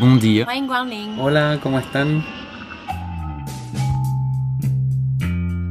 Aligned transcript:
Bon 0.00 0.16
dia. 0.16 0.46
Hola, 1.18 1.58
¿cómo 1.62 1.78
están? 1.78 2.24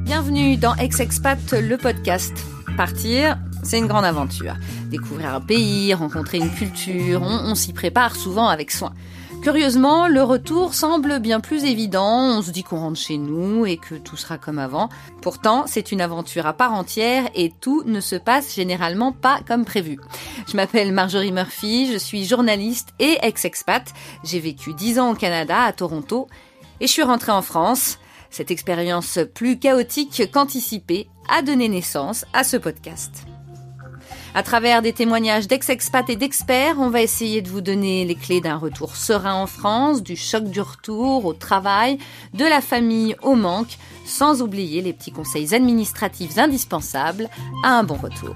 Bienvenue 0.06 0.56
dans 0.56 0.76
Ex-Expat, 0.76 1.52
le 1.54 1.76
podcast. 1.78 2.38
Partir, 2.78 3.40
c'est 3.64 3.80
une 3.80 3.88
grande 3.88 4.06
aventure. 4.06 4.54
Découvrir 4.92 5.34
un 5.34 5.42
pays, 5.42 5.96
rencontrer 5.96 6.38
une 6.38 6.52
culture, 6.52 7.24
on, 7.24 7.50
on 7.50 7.56
s'y 7.56 7.74
prépare 7.74 8.16
souvent 8.16 8.48
avec 8.50 8.70
soin. 8.70 8.94
Curieusement, 9.42 10.08
le 10.08 10.22
retour 10.22 10.74
semble 10.74 11.20
bien 11.20 11.40
plus 11.40 11.64
évident, 11.64 12.38
on 12.38 12.42
se 12.42 12.52
dit 12.52 12.64
qu'on 12.64 12.80
rentre 12.80 13.00
chez 13.00 13.18
nous 13.18 13.66
et 13.66 13.78
que 13.78 13.96
tout 13.96 14.18
sera 14.18 14.38
comme 14.38 14.60
avant. 14.60 14.90
Pourtant, 15.22 15.64
c'est 15.66 15.94
une 15.94 16.02
aventure 16.02 16.46
à 16.46 16.52
part 16.52 16.74
entière 16.74 17.30
et 17.36 17.54
tout 17.62 17.84
ne 17.86 18.02
se 18.02 18.18
passe 18.18 18.54
généralement 18.54 19.14
pas 19.14 19.40
comme 19.48 19.64
prévu. 19.64 19.98
Je 20.46 20.58
m'appelle 20.58 20.92
Marjorie 20.92 21.32
Murphy, 21.32 21.90
je 21.92 21.98
suis 21.98 22.26
journaliste 22.26 22.90
et 23.00 23.18
ex-expat. 23.22 23.94
J'ai 24.26 24.42
vécu 24.42 24.74
10 24.74 25.00
ans 25.00 25.12
au 25.12 25.16
Canada, 25.16 25.62
à 25.64 25.72
Toronto, 25.72 26.28
et 26.82 26.88
je 26.88 26.92
suis 26.92 27.04
rentrée 27.04 27.32
en 27.32 27.42
France. 27.42 27.98
Cette 28.30 28.52
expérience 28.52 29.20
plus 29.34 29.58
chaotique 29.58 30.30
qu'anticipée 30.32 31.08
a 31.30 31.42
donné 31.42 31.70
naissance 31.70 32.26
à 32.34 32.44
ce 32.44 32.58
podcast. 32.58 33.26
À 34.36 34.44
travers 34.44 34.84
des 34.84 34.94
témoignages 34.94 35.48
d'ex-expats 35.48 36.10
et 36.10 36.16
d'experts, 36.16 36.76
on 36.78 36.90
va 36.90 37.02
essayer 37.02 37.42
de 37.42 37.50
vous 37.50 37.62
donner 37.62 38.06
les 38.06 38.16
clés 38.16 38.42
d'un 38.42 38.58
retour 38.58 38.96
serein 38.96 39.34
en 39.34 39.48
France, 39.48 40.04
du 40.04 40.16
choc 40.16 40.44
du 40.44 40.62
retour 40.62 41.26
au 41.26 41.34
travail, 41.34 41.98
de 42.36 42.46
la 42.46 42.62
famille 42.62 43.16
au 43.24 43.36
manque, 43.36 43.78
sans 44.06 44.42
oublier 44.42 44.82
les 44.82 44.94
petits 44.94 45.12
conseils 45.12 45.56
administratifs 45.56 46.38
indispensables 46.38 47.28
à 47.64 47.80
un 47.80 47.84
bon 47.84 47.96
retour. 47.96 48.36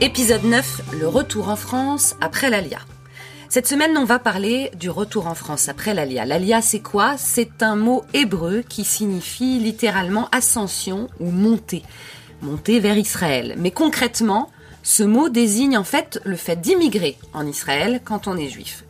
Épisode 0.00 0.44
9, 0.44 0.98
le 0.98 1.06
retour 1.06 1.48
en 1.48 1.56
France 1.56 2.16
après 2.20 2.50
l'ALIA. 2.50 2.80
Cette 3.54 3.68
semaine, 3.68 3.98
on 3.98 4.06
va 4.06 4.18
parler 4.18 4.70
du 4.80 4.88
retour 4.88 5.26
en 5.26 5.34
France 5.34 5.68
après 5.68 5.92
l'Alia. 5.92 6.24
L'Alia, 6.24 6.62
c'est 6.62 6.80
quoi? 6.80 7.18
C'est 7.18 7.62
un 7.62 7.76
mot 7.76 8.02
hébreu 8.14 8.64
qui 8.66 8.82
signifie 8.82 9.58
littéralement 9.58 10.30
ascension 10.32 11.10
ou 11.20 11.30
montée. 11.30 11.82
Montée 12.40 12.80
vers 12.80 12.96
Israël. 12.96 13.54
Mais 13.58 13.70
concrètement, 13.70 14.48
ce 14.82 15.02
mot 15.02 15.28
désigne 15.28 15.76
en 15.76 15.84
fait 15.84 16.18
le 16.24 16.36
fait 16.36 16.62
d'immigrer 16.62 17.18
en 17.34 17.46
Israël 17.46 18.00
quand 18.02 18.26
on 18.26 18.38
est 18.38 18.48
juif. 18.48 18.84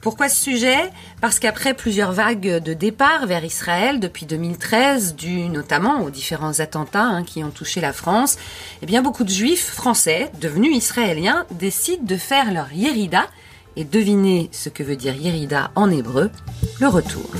Pourquoi 0.00 0.30
ce 0.30 0.42
sujet? 0.42 0.90
Parce 1.20 1.38
qu'après 1.38 1.74
plusieurs 1.74 2.12
vagues 2.12 2.62
de 2.62 2.72
départ 2.72 3.26
vers 3.26 3.44
Israël 3.44 4.00
depuis 4.00 4.24
2013, 4.24 5.14
dû 5.14 5.40
notamment 5.50 6.00
aux 6.00 6.10
différents 6.10 6.60
attentats 6.60 7.04
hein, 7.04 7.22
qui 7.22 7.44
ont 7.44 7.50
touché 7.50 7.82
la 7.82 7.92
France, 7.92 8.38
eh 8.80 8.86
bien 8.86 9.02
beaucoup 9.02 9.24
de 9.24 9.28
juifs 9.28 9.66
français 9.66 10.30
devenus 10.40 10.74
israéliens 10.74 11.44
décident 11.50 12.04
de 12.04 12.16
faire 12.16 12.50
leur 12.50 12.72
yérida, 12.72 13.26
et 13.76 13.84
devinez 13.84 14.48
ce 14.52 14.68
que 14.68 14.82
veut 14.82 14.96
dire 14.96 15.14
Yerida 15.14 15.70
en 15.74 15.90
hébreu, 15.90 16.30
le 16.80 16.88
retour. 16.88 17.30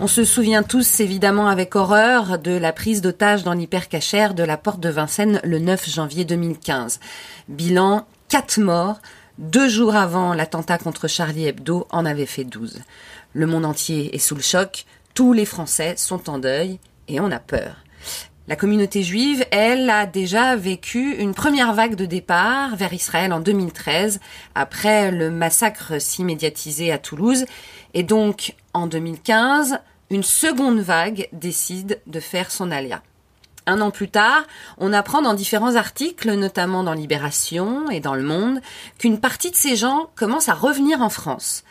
On 0.00 0.06
se 0.06 0.24
souvient 0.24 0.62
tous 0.62 1.00
évidemment 1.00 1.48
avec 1.48 1.74
horreur 1.74 2.38
de 2.38 2.52
la 2.52 2.72
prise 2.72 3.00
d'otage 3.00 3.42
dans 3.42 3.52
l'hypercachère 3.52 4.34
de 4.34 4.44
la 4.44 4.56
porte 4.56 4.80
de 4.80 4.90
Vincennes 4.90 5.40
le 5.42 5.58
9 5.58 5.90
janvier 5.90 6.24
2015. 6.24 7.00
Bilan 7.48 8.06
4 8.28 8.60
morts, 8.60 9.00
deux 9.38 9.68
jours 9.68 9.96
avant 9.96 10.34
l'attentat 10.34 10.78
contre 10.78 11.08
Charlie 11.08 11.46
Hebdo 11.46 11.88
en 11.90 12.06
avait 12.06 12.26
fait 12.26 12.44
12. 12.44 12.80
Le 13.32 13.46
monde 13.46 13.64
entier 13.64 14.14
est 14.14 14.18
sous 14.18 14.36
le 14.36 14.42
choc, 14.42 14.86
tous 15.14 15.32
les 15.32 15.44
Français 15.44 15.94
sont 15.96 16.30
en 16.30 16.38
deuil 16.38 16.78
et 17.08 17.18
on 17.18 17.32
a 17.32 17.40
peur. 17.40 17.76
La 18.48 18.56
communauté 18.56 19.02
juive, 19.02 19.44
elle, 19.50 19.90
a 19.90 20.06
déjà 20.06 20.56
vécu 20.56 21.16
une 21.16 21.34
première 21.34 21.74
vague 21.74 21.96
de 21.96 22.06
départ 22.06 22.76
vers 22.76 22.94
Israël 22.94 23.34
en 23.34 23.40
2013, 23.40 24.20
après 24.54 25.10
le 25.10 25.30
massacre 25.30 26.00
si 26.00 26.24
médiatisé 26.24 26.90
à 26.90 26.96
Toulouse. 26.96 27.44
Et 27.92 28.04
donc, 28.04 28.54
en 28.72 28.86
2015, 28.86 29.80
une 30.08 30.22
seconde 30.22 30.80
vague 30.80 31.28
décide 31.32 32.00
de 32.06 32.20
faire 32.20 32.50
son 32.50 32.70
alia. 32.70 33.02
Un 33.66 33.82
an 33.82 33.90
plus 33.90 34.08
tard, 34.08 34.44
on 34.78 34.94
apprend 34.94 35.20
dans 35.20 35.34
différents 35.34 35.76
articles, 35.76 36.32
notamment 36.32 36.84
dans 36.84 36.94
Libération 36.94 37.90
et 37.90 38.00
dans 38.00 38.14
Le 38.14 38.22
Monde, 38.22 38.62
qu'une 38.98 39.20
partie 39.20 39.50
de 39.50 39.56
ces 39.56 39.76
gens 39.76 40.08
commence 40.16 40.48
à 40.48 40.54
revenir 40.54 41.02
en 41.02 41.10
France. 41.10 41.64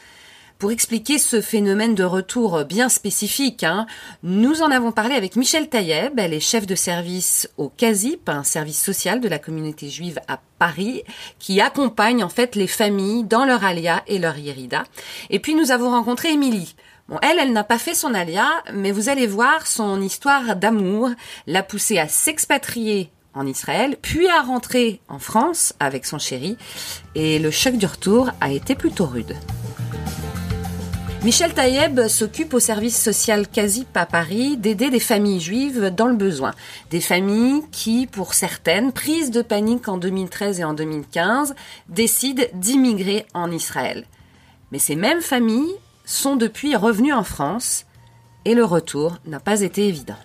Pour 0.59 0.71
expliquer 0.71 1.19
ce 1.19 1.39
phénomène 1.39 1.93
de 1.93 2.03
retour 2.03 2.65
bien 2.65 2.89
spécifique, 2.89 3.63
hein, 3.63 3.85
nous 4.23 4.63
en 4.63 4.71
avons 4.71 4.91
parlé 4.91 5.13
avec 5.13 5.35
Michel 5.35 5.69
Taïeb, 5.69 6.17
elle 6.17 6.33
est 6.33 6.39
chef 6.39 6.65
de 6.65 6.73
service 6.73 7.47
au 7.57 7.69
CASIP, 7.69 8.27
un 8.27 8.43
service 8.43 8.83
social 8.83 9.21
de 9.21 9.27
la 9.27 9.37
communauté 9.37 9.87
juive 9.87 10.19
à 10.27 10.39
Paris, 10.57 11.03
qui 11.37 11.61
accompagne 11.61 12.23
en 12.23 12.29
fait 12.29 12.55
les 12.55 12.65
familles 12.65 13.23
dans 13.23 13.45
leur 13.45 13.63
alia 13.63 14.01
et 14.07 14.17
leur 14.17 14.35
yérida. 14.35 14.85
Et 15.29 15.37
puis 15.37 15.53
nous 15.53 15.69
avons 15.69 15.91
rencontré 15.91 16.31
Émilie. 16.31 16.75
Bon, 17.07 17.19
elle, 17.21 17.37
elle 17.39 17.53
n'a 17.53 17.63
pas 17.63 17.77
fait 17.77 17.93
son 17.93 18.15
alia, 18.15 18.49
mais 18.73 18.91
vous 18.91 19.09
allez 19.09 19.27
voir 19.27 19.67
son 19.67 20.01
histoire 20.01 20.55
d'amour 20.55 21.11
l'a 21.45 21.61
poussée 21.61 21.99
à 21.99 22.07
s'expatrier 22.07 23.11
en 23.35 23.45
Israël, 23.45 23.95
puis 24.01 24.27
à 24.27 24.41
rentrer 24.41 25.01
en 25.07 25.19
France 25.19 25.75
avec 25.79 26.07
son 26.07 26.17
chéri, 26.17 26.57
et 27.13 27.37
le 27.37 27.51
choc 27.51 27.75
du 27.75 27.85
retour 27.85 28.31
a 28.41 28.51
été 28.51 28.73
plutôt 28.73 29.05
rude. 29.05 29.35
Michel 31.23 31.53
Taïeb 31.53 32.07
s'occupe 32.07 32.53
au 32.53 32.59
service 32.59 33.01
social 33.01 33.47
CASIP 33.47 33.97
à 33.97 34.05
Paris 34.05 34.55
d'aider 34.55 34.89
des 34.89 34.99
familles 34.99 35.41
juives 35.41 35.89
dans 35.89 36.05
le 36.05 36.15
besoin. 36.15 36.53
Des 36.91 37.01
familles 37.01 37.63
qui, 37.71 38.05
pour 38.05 38.33
certaines, 38.33 38.93
prises 38.93 39.31
de 39.31 39.41
panique 39.41 39.89
en 39.89 39.97
2013 39.97 40.59
et 40.59 40.63
en 40.63 40.73
2015, 40.73 41.55
décident 41.89 42.43
d'immigrer 42.53 43.25
en 43.33 43.51
Israël. 43.51 44.05
Mais 44.71 44.79
ces 44.79 44.95
mêmes 44.95 45.21
familles 45.21 45.75
sont 46.05 46.35
depuis 46.35 46.75
revenues 46.75 47.13
en 47.13 47.23
France 47.23 47.85
et 48.45 48.53
le 48.53 48.63
retour 48.63 49.17
n'a 49.25 49.39
pas 49.39 49.61
été 49.61 49.87
évident. 49.87 50.15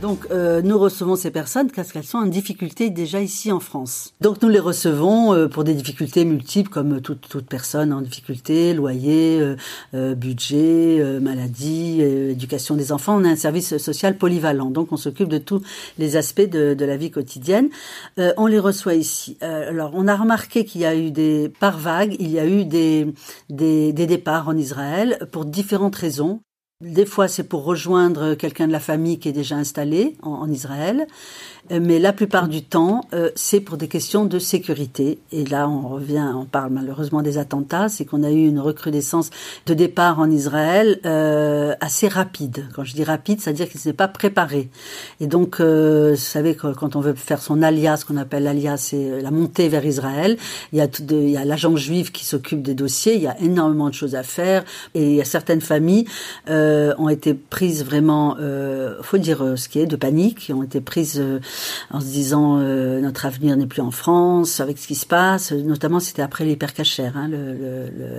Donc 0.00 0.28
euh, 0.30 0.62
nous 0.62 0.78
recevons 0.78 1.16
ces 1.16 1.32
personnes 1.32 1.70
parce 1.72 1.90
qu'elles 1.90 2.04
sont 2.04 2.18
en 2.18 2.26
difficulté 2.26 2.88
déjà 2.90 3.20
ici 3.20 3.50
en 3.50 3.58
France. 3.58 4.12
Donc 4.20 4.40
nous 4.42 4.48
les 4.48 4.60
recevons 4.60 5.34
euh, 5.34 5.48
pour 5.48 5.64
des 5.64 5.74
difficultés 5.74 6.24
multiples 6.24 6.70
comme 6.70 7.00
toute, 7.00 7.28
toute 7.28 7.46
personne 7.46 7.92
en 7.92 8.00
difficulté, 8.00 8.74
loyer, 8.74 9.40
euh, 9.40 9.56
euh 9.94 10.14
budget, 10.14 11.00
euh, 11.00 11.18
maladie, 11.18 12.00
éducation 12.00 12.76
des 12.76 12.92
enfants. 12.92 13.16
On 13.16 13.24
a 13.24 13.28
un 13.28 13.36
service 13.36 13.76
social 13.78 14.16
polyvalent, 14.16 14.70
donc 14.70 14.92
on 14.92 14.96
s'occupe 14.96 15.28
de 15.28 15.38
tous 15.38 15.62
les 15.98 16.16
aspects 16.16 16.48
de, 16.48 16.74
de 16.74 16.84
la 16.84 16.96
vie 16.96 17.10
quotidienne. 17.10 17.68
on 18.16 18.46
les 18.46 18.58
reçoit 18.58 18.94
ici. 18.94 19.36
alors 19.40 19.92
on 19.94 20.06
a 20.06 20.16
remarqué 20.16 20.64
qu'il 20.64 20.82
y 20.82 20.86
a 20.86 20.94
eu 20.94 21.10
des 21.10 21.48
par 21.60 21.78
vague, 21.78 22.16
il 22.20 22.30
y 22.30 22.38
a 22.38 22.46
eu 22.46 22.64
des, 22.64 23.12
des, 23.50 23.92
des 23.92 24.06
départs 24.06 24.48
en 24.48 24.56
Israël 24.56 25.18
pour 25.32 25.44
différentes 25.44 25.96
raisons. 25.96 26.40
Des 26.80 27.06
fois, 27.06 27.26
c'est 27.26 27.42
pour 27.42 27.64
rejoindre 27.64 28.34
quelqu'un 28.36 28.68
de 28.68 28.72
la 28.72 28.78
famille 28.78 29.18
qui 29.18 29.28
est 29.28 29.32
déjà 29.32 29.56
installé 29.56 30.14
en, 30.22 30.48
Israël. 30.48 31.08
Euh, 31.72 31.80
mais 31.82 31.98
la 31.98 32.12
plupart 32.12 32.46
du 32.46 32.62
temps, 32.62 33.00
euh, 33.14 33.32
c'est 33.34 33.58
pour 33.58 33.76
des 33.76 33.88
questions 33.88 34.26
de 34.26 34.38
sécurité. 34.38 35.18
Et 35.32 35.44
là, 35.44 35.68
on 35.68 35.88
revient, 35.88 36.32
on 36.36 36.44
parle 36.44 36.70
malheureusement 36.72 37.20
des 37.20 37.36
attentats, 37.36 37.88
c'est 37.88 38.04
qu'on 38.04 38.22
a 38.22 38.30
eu 38.30 38.46
une 38.46 38.60
recrudescence 38.60 39.30
de 39.66 39.74
départ 39.74 40.20
en 40.20 40.30
Israël 40.30 41.00
euh, 41.04 41.74
assez 41.80 42.06
rapide. 42.06 42.68
Quand 42.72 42.84
je 42.84 42.94
dis 42.94 43.02
rapide, 43.02 43.40
c'est-à-dire 43.40 43.68
qu'il 43.68 43.80
ne 43.84 43.90
pas 43.90 44.06
préparé. 44.06 44.70
Et 45.18 45.26
donc, 45.26 45.58
euh, 45.58 46.10
vous 46.10 46.16
savez, 46.16 46.54
quand 46.54 46.94
on 46.94 47.00
veut 47.00 47.14
faire 47.14 47.42
son 47.42 47.60
alias, 47.60 47.96
ce 47.96 48.04
qu'on 48.04 48.16
appelle 48.16 48.44
l'alias, 48.44 48.76
c'est 48.76 49.20
la 49.20 49.32
montée 49.32 49.68
vers 49.68 49.84
Israël, 49.84 50.36
il 50.72 50.78
y 50.78 50.80
a, 50.80 51.40
a 51.40 51.44
l'agent 51.44 51.74
juif 51.74 52.12
qui 52.12 52.24
s'occupe 52.24 52.62
des 52.62 52.74
dossiers, 52.74 53.16
il 53.16 53.22
y 53.22 53.26
a 53.26 53.36
énormément 53.40 53.88
de 53.88 53.94
choses 53.94 54.14
à 54.14 54.22
faire. 54.22 54.62
Et 54.94 55.02
il 55.02 55.16
y 55.16 55.20
a 55.20 55.24
certaines 55.24 55.60
familles 55.60 56.04
euh, 56.48 56.67
ont 56.98 57.08
été 57.08 57.34
prises 57.34 57.84
vraiment, 57.84 58.36
euh, 58.40 58.96
faut 59.02 59.18
dire 59.18 59.54
ce 59.56 59.68
qui 59.68 59.80
est, 59.80 59.86
de 59.86 59.96
panique, 59.96 60.38
qui 60.38 60.52
ont 60.52 60.62
été 60.62 60.80
prises 60.80 61.22
en 61.90 62.00
se 62.00 62.06
disant 62.06 62.58
euh, 62.58 63.00
notre 63.00 63.26
avenir 63.26 63.56
n'est 63.56 63.66
plus 63.66 63.82
en 63.82 63.90
France 63.90 64.60
avec 64.60 64.78
ce 64.78 64.86
qui 64.86 64.94
se 64.94 65.06
passe. 65.06 65.52
Notamment, 65.52 66.00
c'était 66.00 66.22
après 66.22 66.44
l'hypercachère, 66.44 67.16
hein, 67.16 67.30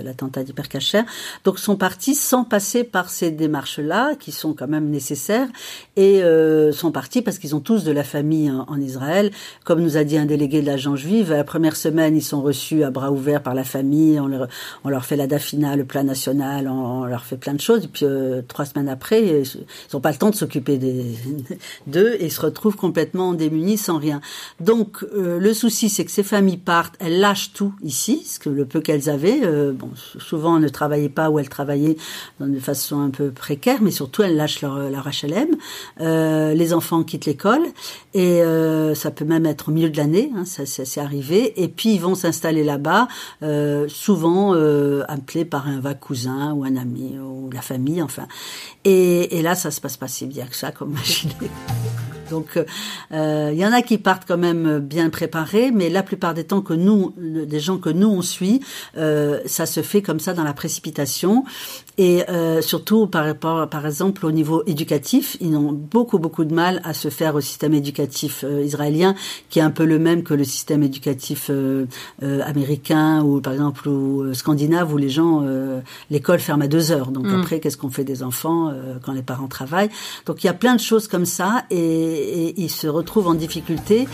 l'attentat 0.04 0.42
d'hypercachère. 0.42 1.04
Donc, 1.44 1.58
sont 1.58 1.76
partis 1.76 2.14
sans 2.14 2.44
passer 2.44 2.84
par 2.84 3.10
ces 3.10 3.30
démarches-là, 3.30 4.14
qui 4.16 4.32
sont 4.32 4.52
quand 4.54 4.68
même 4.68 4.90
nécessaires, 4.90 5.48
et 5.96 6.22
euh, 6.22 6.72
sont 6.72 6.92
partis 6.92 7.22
parce 7.22 7.38
qu'ils 7.38 7.54
ont 7.54 7.60
tous 7.60 7.84
de 7.84 7.92
la 7.92 8.04
famille 8.04 8.50
en, 8.50 8.80
Israël. 8.80 9.30
Comme 9.64 9.82
nous 9.82 9.96
a 9.96 10.04
dit 10.04 10.16
un 10.16 10.26
délégué 10.26 10.62
de 10.62 10.66
l'agent 10.66 10.96
juive, 10.96 11.30
la 11.30 11.44
première 11.44 11.76
semaine, 11.76 12.16
ils 12.16 12.22
sont 12.22 12.40
reçus 12.42 12.82
à 12.82 12.90
bras 12.90 13.12
ouverts 13.12 13.42
par 13.42 13.54
la 13.54 13.64
famille. 13.64 14.18
On 14.18 14.26
leur, 14.26 14.48
on 14.84 14.88
leur 14.88 15.04
fait 15.04 15.16
la 15.16 15.26
dafina, 15.26 15.76
le 15.76 15.84
plan 15.84 16.02
national, 16.02 16.68
on, 16.68 17.04
leur 17.04 17.24
fait 17.24 17.36
plein 17.36 17.54
de 17.54 17.60
choses. 17.60 17.88
Puis, 17.92 18.06
euh, 18.06 18.39
trois 18.46 18.64
semaines 18.64 18.88
après, 18.88 19.22
ils 19.22 19.66
n'ont 19.92 20.00
pas 20.00 20.10
le 20.10 20.16
temps 20.16 20.30
de 20.30 20.34
s'occuper 20.34 20.78
d'eux 21.86 22.16
et 22.18 22.30
se 22.30 22.40
retrouvent 22.40 22.76
complètement 22.76 23.34
démunis 23.34 23.78
sans 23.78 23.98
rien. 23.98 24.20
Donc 24.60 25.04
le 25.12 25.52
souci, 25.54 25.88
c'est 25.88 26.04
que 26.04 26.10
ces 26.10 26.22
familles 26.22 26.56
partent, 26.56 26.94
elles 26.98 27.20
lâchent 27.20 27.52
tout 27.52 27.74
ici, 27.82 28.22
ce 28.26 28.38
que 28.38 28.48
le 28.48 28.64
peu 28.64 28.80
qu'elles 28.80 29.08
avaient. 29.08 29.40
bon, 29.72 29.90
souvent 30.18 30.56
elles 30.56 30.64
ne 30.64 30.68
travaillaient 30.68 31.08
pas 31.08 31.30
ou 31.30 31.38
elles 31.38 31.48
travaillaient 31.48 31.96
de 32.40 32.58
façon 32.58 33.00
un 33.00 33.10
peu 33.10 33.30
précaire, 33.30 33.78
mais 33.82 33.90
surtout 33.90 34.22
elles 34.22 34.36
lâchent 34.36 34.62
leur, 34.62 34.90
leur 34.90 35.08
HLM. 35.08 35.56
les 36.54 36.72
enfants 36.72 37.02
quittent 37.02 37.26
l'école 37.26 37.62
et 38.14 38.42
ça 38.94 39.10
peut 39.10 39.24
même 39.24 39.46
être 39.46 39.68
au 39.68 39.72
milieu 39.72 39.90
de 39.90 39.96
l'année, 39.96 40.30
hein, 40.36 40.44
ça, 40.44 40.66
ça 40.66 40.84
c'est 40.84 41.00
arrivé. 41.00 41.62
Et 41.62 41.68
puis 41.68 41.94
ils 41.94 42.00
vont 42.00 42.14
s'installer 42.14 42.64
là-bas, 42.64 43.08
euh, 43.42 43.86
souvent 43.88 44.54
euh, 44.54 45.02
appelés 45.08 45.44
par 45.44 45.68
un 45.68 45.80
va 45.80 45.94
cousin 45.94 46.52
ou 46.52 46.64
un 46.64 46.76
ami 46.76 47.18
ou 47.18 47.50
la 47.50 47.62
famille, 47.62 48.02
enfin. 48.02 48.26
Et, 48.84 49.42
là, 49.42 49.54
ça 49.54 49.70
se 49.70 49.80
passe 49.80 49.96
pas 49.96 50.08
si 50.08 50.26
bien 50.26 50.46
que 50.46 50.56
ça, 50.56 50.72
comme 50.72 50.90
imaginé. 50.94 51.34
Donc, 52.30 52.50
il 52.54 52.64
euh, 53.16 53.52
y 53.52 53.66
en 53.66 53.72
a 53.72 53.82
qui 53.82 53.98
partent 53.98 54.22
quand 54.26 54.38
même 54.38 54.78
bien 54.78 55.10
préparés, 55.10 55.72
mais 55.72 55.90
la 55.90 56.02
plupart 56.02 56.32
des 56.32 56.44
temps 56.44 56.62
que 56.62 56.74
nous, 56.74 57.12
des 57.18 57.60
gens 57.60 57.78
que 57.78 57.90
nous 57.90 58.08
on 58.08 58.22
suit, 58.22 58.60
euh, 58.96 59.40
ça 59.46 59.66
se 59.66 59.82
fait 59.82 60.00
comme 60.00 60.20
ça 60.20 60.32
dans 60.32 60.44
la 60.44 60.52
précipitation. 60.52 61.44
Et 62.00 62.24
euh, 62.30 62.62
surtout, 62.62 63.06
par 63.06 63.26
rapport, 63.26 63.68
par 63.68 63.84
exemple, 63.84 64.24
au 64.24 64.32
niveau 64.32 64.62
éducatif, 64.66 65.36
ils 65.42 65.54
ont 65.54 65.70
beaucoup 65.72 66.18
beaucoup 66.18 66.46
de 66.46 66.54
mal 66.54 66.80
à 66.82 66.94
se 66.94 67.10
faire 67.10 67.34
au 67.34 67.42
système 67.42 67.74
éducatif 67.74 68.42
euh, 68.42 68.62
israélien, 68.62 69.14
qui 69.50 69.58
est 69.58 69.62
un 69.62 69.70
peu 69.70 69.84
le 69.84 69.98
même 69.98 70.22
que 70.22 70.32
le 70.32 70.44
système 70.44 70.82
éducatif 70.82 71.50
euh, 71.50 71.84
euh, 72.22 72.40
américain 72.46 73.22
ou 73.22 73.42
par 73.42 73.52
exemple 73.52 73.86
ou 73.86 74.32
scandinave, 74.32 74.94
où 74.94 74.96
les 74.96 75.10
gens, 75.10 75.44
l'école 76.10 76.38
ferme 76.38 76.62
à 76.62 76.68
deux 76.68 76.90
heures. 76.90 77.10
Donc 77.10 77.26
mm. 77.26 77.40
après, 77.40 77.60
qu'est-ce 77.60 77.76
qu'on 77.76 77.90
fait 77.90 78.04
des 78.04 78.22
enfants 78.22 78.72
quand 79.04 79.12
les 79.12 79.22
parents 79.22 79.48
travaillent? 79.48 79.90
Donc 80.24 80.42
il 80.42 80.46
y 80.46 80.50
a 80.50 80.54
plein 80.54 80.76
de 80.76 80.80
choses 80.80 81.06
comme 81.06 81.26
ça, 81.26 81.64
et 81.70 82.30
et, 82.30 82.60
ils 82.60 82.70
se 82.70 82.86
retrouvent 82.86 83.28
en 83.28 83.34
difficulté. 83.34 84.06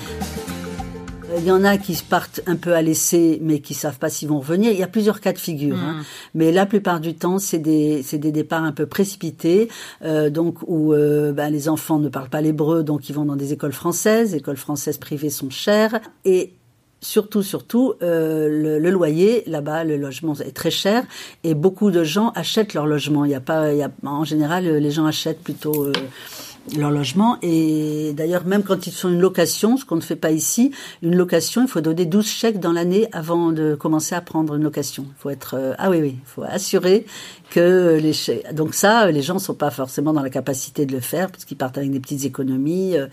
Il 1.37 1.45
y 1.45 1.51
en 1.51 1.65
a 1.65 1.77
qui 1.77 1.97
partent 2.09 2.41
un 2.47 2.57
peu 2.57 2.75
à 2.75 2.83
l'essai, 2.83 3.39
mais 3.43 3.61
qui 3.61 3.75
savent 3.75 3.99
pas 3.99 4.09
s'ils 4.09 4.29
vont 4.29 4.39
revenir. 4.39 4.73
Il 4.73 4.79
y 4.79 4.83
a 4.83 4.89
plusieurs 4.89 5.21
cas 5.21 5.33
de 5.33 5.39
figure, 5.39 5.77
hein. 5.77 5.95
mm. 5.95 6.05
mais 6.35 6.53
la 6.53 6.67
plupart 6.67 7.01
du 7.01 7.15
temps, 7.15 7.39
c'est 7.39 7.59
des 7.59 8.03
c'est 8.03 8.19
des 8.19 8.33
départs 8.33 8.63
un 8.63 8.73
peu 8.73 8.87
précipités, 8.87 9.69
euh, 10.05 10.31
donc 10.31 10.59
où 10.67 10.93
euh, 10.93 11.33
ben, 11.33 11.51
les 11.51 11.69
enfants 11.69 11.99
ne 11.99 12.09
parlent 12.09 12.29
pas 12.29 12.41
l'hébreu, 12.41 12.83
donc 12.83 13.09
ils 13.09 13.13
vont 13.13 13.25
dans 13.25 13.37
des 13.37 13.53
écoles 13.53 13.73
françaises. 13.73 14.33
Les 14.33 14.39
écoles 14.39 14.57
françaises 14.57 14.99
privées 14.99 15.31
sont 15.31 15.51
chères 15.51 16.01
et 16.25 16.53
surtout, 17.01 17.43
surtout, 17.43 17.95
euh, 18.03 18.49
le, 18.49 18.79
le, 18.79 18.91
loyer 18.91 19.43
là-bas, 19.47 19.85
le 19.85 19.97
logement 19.97 20.35
est 20.35 20.55
très 20.55 20.71
cher 20.71 21.05
et 21.45 21.55
beaucoup 21.55 21.91
de 21.91 22.05
gens 22.05 22.31
achètent 22.31 22.75
leur 22.75 22.87
logement. 22.87 23.25
Il 23.25 23.31
y 23.31 23.35
a 23.35 23.41
pas, 23.41 23.73
il 23.73 23.79
y 23.79 23.83
a, 23.83 23.91
en 24.05 24.25
général, 24.25 24.65
les 24.65 24.91
gens 24.91 25.07
achètent 25.07 25.43
plutôt. 25.43 25.87
Euh, 25.87 25.93
leur 26.77 26.91
logement. 26.91 27.39
Et 27.43 28.13
d'ailleurs, 28.15 28.45
même 28.45 28.63
quand 28.63 28.87
ils 28.87 28.93
font 28.93 29.09
une 29.09 29.21
location, 29.21 29.77
ce 29.77 29.85
qu'on 29.85 29.97
ne 29.97 30.01
fait 30.01 30.17
pas 30.17 30.31
ici, 30.31 30.73
une 31.03 31.17
location, 31.17 31.63
il 31.63 31.69
faut 31.69 31.81
donner 31.81 32.07
12 32.07 32.27
chèques 32.27 32.61
dans 32.61 32.73
l'année 32.73 33.09
avant 33.13 33.53
de 33.53 33.75
commencer 33.75 34.15
à 34.15 34.21
prendre 34.21 34.55
une 34.55 34.63
location. 34.63 35.07
Il 35.09 35.21
faut 35.21 35.31
être, 35.31 35.55
euh, 35.55 35.75
ah 35.79 35.91
oui, 35.91 35.99
oui, 36.01 36.17
il 36.19 36.27
faut 36.27 36.43
assurer 36.43 37.07
que 37.51 37.99
les. 38.01 38.43
Donc 38.53 38.75
ça, 38.75 39.11
les 39.11 39.23
gens 39.23 39.39
sont 39.39 39.55
pas 39.55 39.71
forcément 39.71 40.13
dans 40.13 40.23
la 40.23 40.31
capacité 40.31 40.87
de 40.87 40.93
le 40.93 41.01
faire 41.01 41.31
parce 41.31 41.45
qu'ils 41.45 41.57
partent 41.57 41.79
avec 41.79 41.91
des 41.91 42.01
petites 42.01 42.25
économies. 42.25 42.97
Euh. 42.97 43.07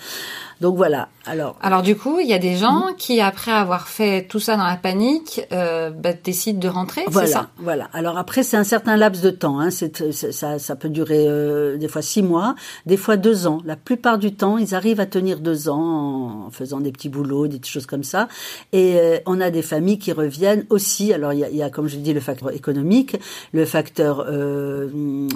Donc 0.62 0.78
voilà. 0.78 1.10
Alors. 1.26 1.58
Alors 1.62 1.82
du 1.82 1.96
coup, 1.96 2.20
il 2.20 2.28
y 2.28 2.34
a 2.34 2.40
des 2.40 2.56
gens 2.56 2.88
mhm. 2.88 2.96
qui, 2.98 3.22
après 3.22 3.52
avoir 3.52 3.88
fait 3.88 4.28
tout 4.28 4.40
ça 4.40 4.56
dans 4.56 4.66
la 4.66 4.76
panique, 4.76 5.42
euh, 5.52 5.90
bah, 5.90 6.14
décident 6.14 6.60
de 6.60 6.68
rentrer. 6.68 7.04
Voilà. 7.08 7.28
Ça? 7.28 7.50
voilà. 7.58 7.90
Alors 7.94 8.18
après, 8.18 8.44
c'est 8.44 8.58
un 8.58 8.64
certain 8.64 8.98
laps 8.98 9.22
de 9.22 9.30
temps. 9.30 9.60
Hein. 9.60 9.70
C'est, 9.72 10.12
ça, 10.12 10.60
ça 10.60 10.76
peut 10.76 10.90
durer 10.90 11.26
euh, 11.28 11.78
des 11.78 11.88
fois 11.88 12.02
six 12.02 12.22
mois, 12.22 12.56
des 12.86 12.98
fois 12.98 13.18
deux 13.18 13.46
ans. 13.48 13.60
La 13.66 13.76
plupart 13.76 14.18
du 14.18 14.34
temps, 14.34 14.58
ils 14.58 14.74
arrivent 14.74 15.00
à 15.00 15.06
tenir 15.06 15.40
deux 15.40 15.70
ans 15.70 16.46
en 16.48 16.50
faisant 16.50 16.80
des 16.80 16.92
petits 16.92 17.10
boulots, 17.10 17.48
des 17.48 17.60
choses 17.64 17.86
comme 17.86 18.04
ça. 18.04 18.28
Et 18.72 18.98
euh, 18.98 19.18
on 19.26 19.42
a 19.42 19.50
des 19.50 19.62
familles 19.62 20.00
qui 20.00 20.12
reviennent 20.12 20.66
aussi. 20.70 21.14
Alors 21.14 21.34
il 21.34 21.40
y 21.40 21.44
a, 21.44 21.50
il 21.50 21.58
y 21.58 21.64
a 21.64 21.70
comme 21.70 21.88
je 21.88 21.98
dis, 21.98 22.14
le 22.14 22.20
facteur 22.20 22.52
économique, 22.52 23.18
le 23.52 23.66
facteur 23.66 24.23
euh, 24.28 24.90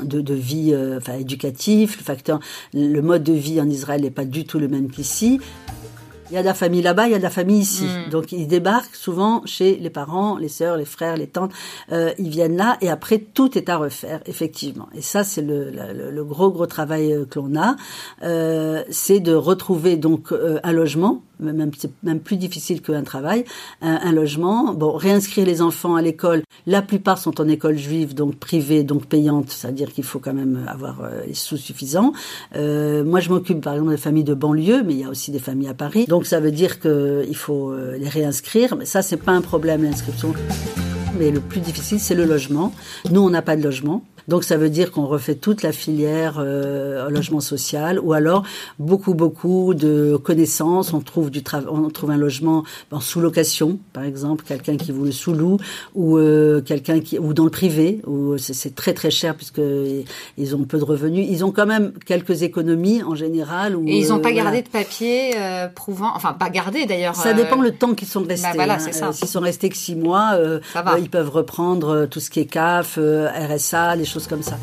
de, 0.04 0.22
de, 0.22 0.34
vie, 0.34 0.74
euh, 0.74 0.98
enfin 0.98 1.14
éducatif, 1.14 1.98
le 1.98 2.04
facteur, 2.04 2.40
le 2.74 3.02
mode 3.02 3.24
de 3.24 3.34
vie 3.34 3.60
en 3.62 3.70
Israël 3.70 4.02
n'est 4.02 4.12
pas 4.12 4.26
du 4.26 4.46
tout 4.46 4.60
le 4.60 4.68
même 4.68 4.90
qu'ici 4.90 5.40
il 6.30 6.36
y 6.36 6.38
a 6.38 6.42
de 6.42 6.48
la 6.48 6.54
famille 6.54 6.82
là-bas, 6.82 7.08
il 7.08 7.12
y 7.12 7.16
a 7.16 7.18
de 7.18 7.24
la 7.24 7.30
famille 7.30 7.60
ici. 7.60 7.86
Mm. 7.86 8.10
Donc 8.10 8.32
ils 8.32 8.48
débarquent 8.48 8.96
souvent 8.96 9.42
chez 9.46 9.78
les 9.78 9.90
parents, 9.90 10.38
les 10.38 10.50
sœurs, 10.50 10.78
les 10.78 10.86
frères, 10.86 11.18
les 11.18 11.28
tantes. 11.28 11.52
Euh, 11.92 12.14
ils 12.18 12.30
viennent 12.30 12.58
là 12.58 12.78
et 12.82 12.90
après 12.90 13.20
tout 13.20 13.58
est 13.58 13.70
à 13.70 13.78
refaire, 13.78 14.22
effectivement. 14.26 14.88
Et 14.96 15.02
ça 15.02 15.24
c'est 15.24 15.42
le, 15.42 15.72
le, 15.72 16.24
gros 16.24 16.52
gros 16.52 16.66
travail 16.66 17.14
euh, 17.14 17.26
que 17.26 17.40
l'on 17.40 17.56
a, 17.56 17.76
euh, 18.24 18.84
c'est 18.90 19.20
de 19.20 19.34
retrouver 19.34 19.98
donc 19.98 20.32
euh, 20.32 20.60
un 20.64 20.72
logement 20.72 21.22
même 21.40 21.72
c'est 21.78 21.92
même 22.04 22.20
plus 22.20 22.38
difficile 22.38 22.82
qu'un 22.82 23.04
travail, 23.04 23.46
un, 23.82 24.12
logement. 24.12 24.74
Bon, 24.74 24.94
réinscrire 24.94 25.46
les 25.46 25.62
enfants 25.62 25.96
à 25.96 26.02
l'école. 26.02 26.44
La 26.66 26.82
plupart 26.82 27.18
sont 27.18 27.40
en 27.42 27.48
école 27.48 27.78
juive, 27.78 28.14
donc 28.14 28.36
privée, 28.36 28.84
donc 28.84 29.06
payante, 29.06 29.50
c'est-à-dire 29.50 29.94
qu'il 29.94 30.04
faut 30.04 30.20
quand 30.20 30.34
même 30.34 30.66
avoir 30.68 31.02
euh, 31.02 31.22
les 31.28 31.34
sous 31.34 31.58
suffisants. 31.58 32.14
Euh, 32.56 33.04
moi, 33.04 33.20
je 33.20 33.30
m'occupe 33.30 33.62
par 33.62 33.74
exemple 33.74 33.92
des 33.92 33.98
familles 33.98 34.24
de 34.24 34.34
banlieue, 34.34 34.84
mais 34.84 34.94
il 34.94 35.00
y 35.00 35.04
a 35.04 35.10
aussi 35.10 35.32
des 35.32 35.40
familles 35.40 35.70
à 35.70 35.74
Paris. 35.74 36.06
Donc 36.08 36.17
ça 36.26 36.40
veut 36.40 36.52
dire 36.52 36.80
qu'il 36.80 37.36
faut 37.36 37.72
euh, 37.72 37.98
les 37.98 38.10
réinscrire. 38.10 38.76
Mais 38.76 38.86
ça, 38.86 39.02
c'est 39.02 39.18
pas 39.18 39.34
un 39.34 39.42
problème 39.42 39.84
l'inscription. 39.84 40.34
Mais 41.20 41.32
le 41.32 41.40
plus 41.40 41.60
difficile, 41.60 42.00
c'est 42.00 42.16
le 42.16 42.26
logement. 42.26 42.74
Nous, 43.12 43.22
on 43.22 43.30
n'a 43.30 43.42
pas 43.42 43.56
de 43.56 43.64
logement. 43.64 44.04
Donc 44.28 44.44
ça 44.44 44.58
veut 44.58 44.70
dire 44.70 44.92
qu'on 44.92 45.06
refait 45.06 45.36
toute 45.36 45.64
la 45.64 45.72
filière 45.72 46.36
euh, 46.40 47.10
logement 47.10 47.40
social, 47.40 48.00
ou 48.00 48.14
alors 48.14 48.44
beaucoup 48.78 49.14
beaucoup 49.14 49.74
de 49.74 50.18
connaissances. 50.18 50.94
On 50.94 51.00
trouve 51.00 51.32
du 51.32 51.44
travail, 51.44 51.68
on 51.72 51.90
trouve 51.90 52.12
un 52.12 52.18
logement 52.18 52.64
en 52.92 53.00
sous-location, 53.00 53.80
par 53.94 54.04
exemple, 54.04 54.44
quelqu'un 54.46 54.76
qui 54.76 54.92
vous 54.92 55.06
le 55.06 55.12
sous-loue, 55.12 55.58
ou 55.96 56.18
euh, 56.18 56.62
quelqu'un 56.62 57.00
qui 57.00 57.18
ou 57.20 57.34
dans 57.34 57.46
le 57.46 57.50
privé, 57.50 58.02
où 58.06 58.38
c'est 58.38 58.76
très 58.76 58.94
très 58.94 59.12
cher 59.12 59.36
puisque 59.36 59.62
ils 60.38 60.56
ont 60.56 60.64
peu 60.64 60.78
de 60.78 60.84
revenus. 60.84 61.26
Ils 61.30 61.46
ont 61.46 61.52
quand 61.52 61.66
même 61.66 61.94
quelques 62.06 62.44
économies 62.44 63.04
en 63.04 63.16
général. 63.16 63.78
Et 63.88 63.98
ils 63.98 64.10
n'ont 64.10 64.20
pas 64.20 64.30
euh, 64.30 64.34
gardé 64.34 64.62
de 64.62 64.70
papier 64.70 65.38
euh, 65.38 65.68
prouvant, 65.68 66.12
enfin 66.16 66.34
pas 66.34 66.50
gardé 66.50 66.86
d'ailleurs. 66.86 67.16
Ça 67.16 67.34
dépend 67.34 67.62
le 67.62 67.72
temps 67.72 67.94
qu'ils 67.94 68.08
sont 68.10 68.24
restés. 68.24 68.48
Bah 68.50 68.54
voilà, 68.56 68.80
c'est 68.80 69.02
hein. 69.02 69.14
S'ils 69.14 69.28
sont 69.28 69.40
restés 69.40 69.70
que 69.70 69.78
six 69.78 69.96
mois, 69.96 70.38
ils 71.00 71.10
peuvent 71.10 71.30
reprendre 71.30 72.08
tout 72.08 72.20
ce 72.20 72.30
qui 72.30 72.42
est 72.42 72.46
CAF, 72.46 73.00
RSA, 73.00 73.96
les 73.96 74.04
choses 74.04 74.17
comme 74.26 74.42
ça. 74.42 74.58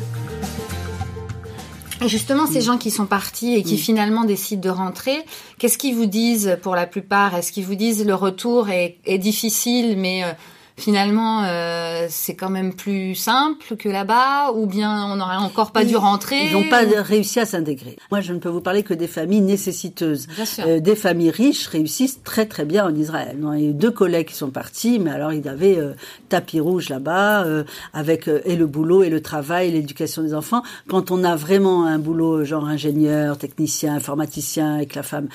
Et 2.03 2.09
justement, 2.09 2.45
ces 2.45 2.59
gens 2.59 2.77
qui 2.77 2.91
sont 2.91 3.05
partis 3.05 3.55
et 3.55 3.63
qui 3.63 3.77
finalement 3.77 4.25
décident 4.25 4.61
de 4.61 4.69
rentrer, 4.69 5.25
qu'est-ce 5.57 5.77
qu'ils 5.77 5.95
vous 5.95 6.05
disent 6.05 6.57
pour 6.61 6.75
la 6.75 6.87
plupart? 6.87 7.35
Est-ce 7.35 7.53
qu'ils 7.53 7.65
vous 7.65 7.75
disent 7.75 8.05
le 8.05 8.15
retour 8.15 8.69
est, 8.69 8.97
est 9.05 9.17
difficile, 9.17 9.97
mais 9.97 10.23
euh, 10.23 10.33
finalement 10.77 11.43
euh, 11.43 12.07
c'est 12.09 12.35
quand 12.35 12.49
même 12.49 12.73
plus 12.73 13.15
simple 13.15 13.75
que 13.77 13.89
là-bas 13.89 14.51
ou 14.53 14.65
bien 14.65 15.05
on 15.05 15.15
n'aurait 15.15 15.37
encore 15.37 15.71
pas 15.71 15.85
dû 15.85 15.95
rentrer 15.95 16.47
Ils 16.47 16.53
n'ont 16.53 16.69
pas 16.69 16.83
réussi 17.01 17.39
à 17.39 17.45
s'intégrer. 17.45 17.95
Moi, 18.11 18.21
je 18.21 18.33
ne 18.33 18.39
peux 18.39 18.49
vous 18.49 18.61
parler 18.61 18.83
que 18.83 18.93
des 18.93 19.07
familles 19.07 19.41
nécessiteuses. 19.41 20.27
Euh, 20.59 20.79
des 20.79 20.95
familles 20.95 21.31
riches 21.31 21.67
réussissent 21.67 22.21
très 22.23 22.45
très 22.45 22.65
bien 22.65 22.85
en 22.85 22.93
Israël. 22.93 23.37
Il 23.55 23.59
y 23.59 23.67
a 23.67 23.69
eu 23.69 23.73
deux 23.73 23.91
collègues 23.91 24.27
qui 24.27 24.35
sont 24.35 24.49
partis, 24.49 24.99
mais 24.99 25.11
alors 25.11 25.33
ils 25.33 25.47
avaient 25.47 25.77
euh, 25.77 25.93
tapis 26.29 26.59
rouge 26.59 26.89
là-bas 26.89 27.45
euh, 27.45 27.63
avec 27.93 28.27
euh, 28.27 28.41
et 28.45 28.55
le 28.55 28.67
boulot 28.67 29.03
et 29.03 29.09
le 29.09 29.21
travail, 29.21 29.71
l'éducation 29.71 30.23
des 30.23 30.33
enfants. 30.33 30.63
Quand 30.87 31.11
on 31.11 31.23
a 31.23 31.35
vraiment 31.35 31.85
un 31.85 31.99
boulot 31.99 32.43
genre 32.43 32.65
ingénieur, 32.65 33.37
technicien, 33.37 33.95
informaticien 33.95 34.75
avec 34.75 34.95
la 34.95 35.03
femme, 35.03 35.27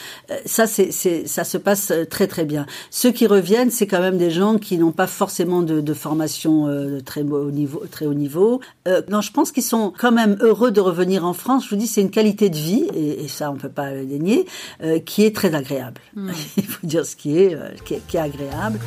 ça 0.45 0.67
c'est 0.67 0.91
ça 0.91 1.45
se 1.45 1.59
passe 1.59 1.93
très 2.11 2.27
très 2.27 2.45
bien. 2.45 2.67
Ceux 2.91 3.11
qui 3.11 3.27
reviennent, 3.27 3.71
c'est 3.71 3.87
quand 3.87 4.01
même 4.01 4.19
des 4.19 4.31
gens 4.31 4.59
qui 4.59 4.79
n'ont 4.79 4.93
pas 4.93 5.07
forcément 5.07 5.30
forcément 5.31 5.63
de, 5.63 5.81
de 5.81 5.95
formation 5.95 6.67
euh, 6.67 6.97
de 6.97 7.01
très 7.01 7.23
haut 7.23 7.53
niveau. 7.53 7.85
Très 7.89 8.05
haut 8.05 8.15
niveau. 8.15 8.61
Euh, 8.89 9.01
non, 9.09 9.21
je 9.21 9.31
pense 9.31 9.53
qu'ils 9.53 9.63
sont 9.63 9.93
quand 9.97 10.11
même 10.11 10.37
heureux 10.41 10.73
de 10.73 10.81
revenir 10.81 11.25
en 11.25 11.35
France. 11.35 11.67
Je 11.67 11.71
vous 11.71 11.77
dis, 11.77 11.87
c'est 11.87 12.01
une 12.01 12.11
qualité 12.11 12.51
de 12.51 12.57
vie, 12.57 12.89
et, 12.97 13.23
et 13.23 13.29
ça, 13.29 13.53
on 13.53 13.55
peut 13.55 13.69
pas 13.69 13.93
le 13.93 14.05
dénier, 14.05 14.45
euh, 14.83 14.99
qui 14.99 15.23
est 15.25 15.35
très 15.35 15.55
agréable. 15.55 16.01
Hmm. 16.17 16.33
Il 16.57 16.65
faut 16.65 16.85
dire 16.85 17.07
ce 17.07 17.15
qui 17.15 17.39
est, 17.39 17.57
qui 17.85 17.95
est, 17.95 18.03
qui 18.09 18.17
est 18.17 18.21
agréable. 18.21 18.81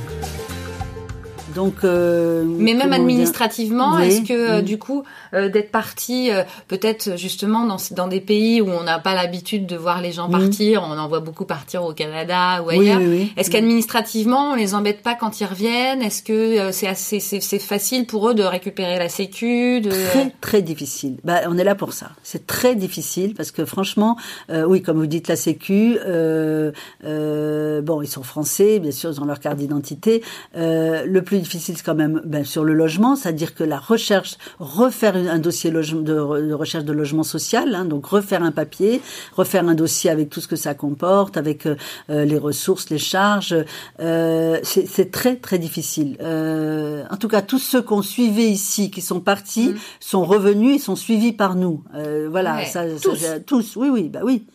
Donc, 1.55 1.83
euh, 1.83 2.43
mais 2.45 2.73
même 2.73 2.93
administrativement, 2.93 3.99
est-ce 3.99 4.21
que 4.21 4.33
euh, 4.33 4.61
du 4.61 4.77
coup 4.77 5.03
euh, 5.33 5.49
d'être 5.49 5.71
parti, 5.71 6.29
peut-être 6.67 7.17
justement 7.17 7.65
dans, 7.65 7.77
dans 7.91 8.07
des 8.07 8.21
pays 8.21 8.61
où 8.61 8.69
on 8.69 8.83
n'a 8.83 8.99
pas 8.99 9.13
l'habitude 9.13 9.65
de 9.65 9.75
voir 9.75 10.01
les 10.01 10.11
gens 10.11 10.29
partir, 10.29 10.83
on 10.83 10.97
en 10.97 11.07
voit 11.07 11.19
beaucoup 11.19 11.45
partir 11.45 11.83
au 11.83 11.93
Canada 11.93 12.63
ou 12.63 12.69
ailleurs. 12.69 13.01
est-ce 13.37 13.49
qu'administrativement 13.49 14.51
on 14.51 14.55
les 14.55 14.75
embête 14.75 15.01
pas 15.01 15.15
quand 15.15 15.39
ils 15.41 15.45
reviennent? 15.45 16.01
Est-ce 16.01 16.23
que 16.23 16.71
c'est 16.71 16.87
assez 16.87 17.19
c'est 17.19 17.59
facile 17.59 18.05
pour 18.05 18.29
eux 18.29 18.33
de 18.33 18.43
récupérer 18.43 18.97
la 18.97 19.09
sécu 19.09 19.81
de... 19.81 19.89
Très 19.89 20.31
très 20.41 20.61
difficile. 20.61 21.17
Bah, 21.23 21.41
on 21.47 21.57
est 21.57 21.63
là 21.63 21.75
pour 21.75 21.93
ça. 21.93 22.11
C'est 22.23 22.47
très 22.47 22.75
difficile 22.75 23.33
parce 23.35 23.51
que 23.51 23.65
franchement, 23.65 24.17
oui, 24.49 24.81
comme 24.81 24.97
vous 24.97 25.07
dites 25.07 25.27
la 25.27 25.35
sécu, 25.35 25.97
bon, 27.03 28.01
ils 28.01 28.07
sont 28.07 28.23
français, 28.23 28.79
bien 28.79 28.91
sûr, 28.91 29.11
ils 29.11 29.21
ont 29.21 29.25
leur 29.25 29.39
carte 29.39 29.57
d'identité. 29.57 30.23
le 30.55 31.19
plus 31.21 31.42
difficile 31.43 31.75
quand 31.83 31.95
même 31.95 32.21
ben, 32.25 32.43
sur 32.43 32.63
le 32.63 32.73
logement, 32.73 33.15
c'est-à-dire 33.15 33.53
que 33.53 33.63
la 33.63 33.79
recherche, 33.79 34.37
refaire 34.59 35.15
un 35.15 35.39
dossier 35.39 35.71
de, 35.71 35.81
de, 36.01 36.53
recherche 36.53 36.85
de 36.85 36.93
logement 36.93 37.23
social, 37.23 37.75
hein, 37.75 37.85
donc 37.85 38.05
refaire 38.05 38.43
un 38.43 38.51
papier, 38.51 39.01
refaire 39.35 39.67
un 39.67 39.75
dossier 39.75 40.09
avec 40.09 40.29
tout 40.29 40.41
ce 40.41 40.47
que 40.47 40.55
ça 40.55 40.73
comporte, 40.73 41.37
avec 41.37 41.65
euh, 41.65 41.75
les 42.09 42.37
ressources, 42.37 42.89
les 42.89 42.97
charges, 42.97 43.55
euh, 43.99 44.59
c'est 44.63 45.11
très 45.11 45.35
très 45.35 45.59
difficile. 45.59 46.17
Euh, 46.21 47.03
en 47.09 47.17
tout 47.17 47.27
cas, 47.27 47.41
tous 47.41 47.59
ceux 47.59 47.81
qu'on 47.81 48.01
suivait 48.01 48.49
ici, 48.49 48.89
qui 48.91 49.01
sont 49.01 49.19
partis, 49.19 49.69
mm. 49.69 49.77
sont 49.99 50.23
revenus 50.23 50.75
et 50.75 50.79
sont 50.79 50.95
suivis 50.95 51.33
par 51.33 51.55
nous. 51.55 51.83
Euh, 51.95 52.27
voilà, 52.29 52.65
ça, 52.65 52.83
tous. 53.01 53.25
tous, 53.45 53.75
oui, 53.75 53.89
oui, 53.89 54.09
bah 54.09 54.21
oui. 54.23 54.45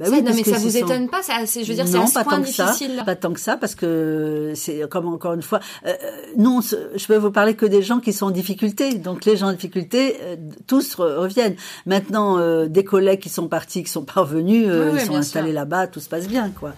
Bah 0.00 0.06
oui, 0.10 0.22
non, 0.22 0.32
mais 0.34 0.44
ça 0.44 0.56
vous 0.56 0.78
étonne 0.78 1.10
pas 1.10 1.22
ça, 1.22 1.44
Je 1.44 1.58
veux 1.60 1.74
dire, 1.74 1.86
c'est 1.86 1.98
un 1.98 2.06
pas 2.06 2.24
tant 2.24 2.40
que 2.40 2.48
ça, 2.48 2.74
pas 3.04 3.16
tant 3.16 3.32
que 3.34 3.40
ça, 3.40 3.58
parce 3.58 3.74
que 3.74 4.52
c'est 4.54 4.88
comme 4.88 5.06
encore 5.06 5.34
une 5.34 5.42
fois, 5.42 5.60
euh, 5.86 5.92
non, 6.38 6.60
je 6.62 7.06
peux 7.06 7.16
vous 7.16 7.30
parler 7.30 7.52
que 7.52 7.66
des 7.66 7.82
gens 7.82 8.00
qui 8.00 8.14
sont 8.14 8.26
en 8.26 8.30
difficulté. 8.30 8.94
Donc 8.94 9.26
les 9.26 9.36
gens 9.36 9.48
en 9.48 9.52
difficulté, 9.52 10.16
euh, 10.22 10.36
tous 10.66 10.94
reviennent. 10.94 11.56
Maintenant, 11.84 12.38
euh, 12.38 12.66
des 12.66 12.82
collègues 12.82 13.20
qui 13.20 13.28
sont 13.28 13.46
partis, 13.46 13.82
qui 13.82 13.90
sont 13.90 14.04
parvenus, 14.04 14.64
euh, 14.66 14.92
ils 14.94 15.00
sont 15.00 15.16
installés 15.16 15.52
là-bas, 15.52 15.86
tout 15.86 16.00
se 16.00 16.08
passe 16.08 16.26
bien, 16.26 16.50
quoi. 16.50 16.72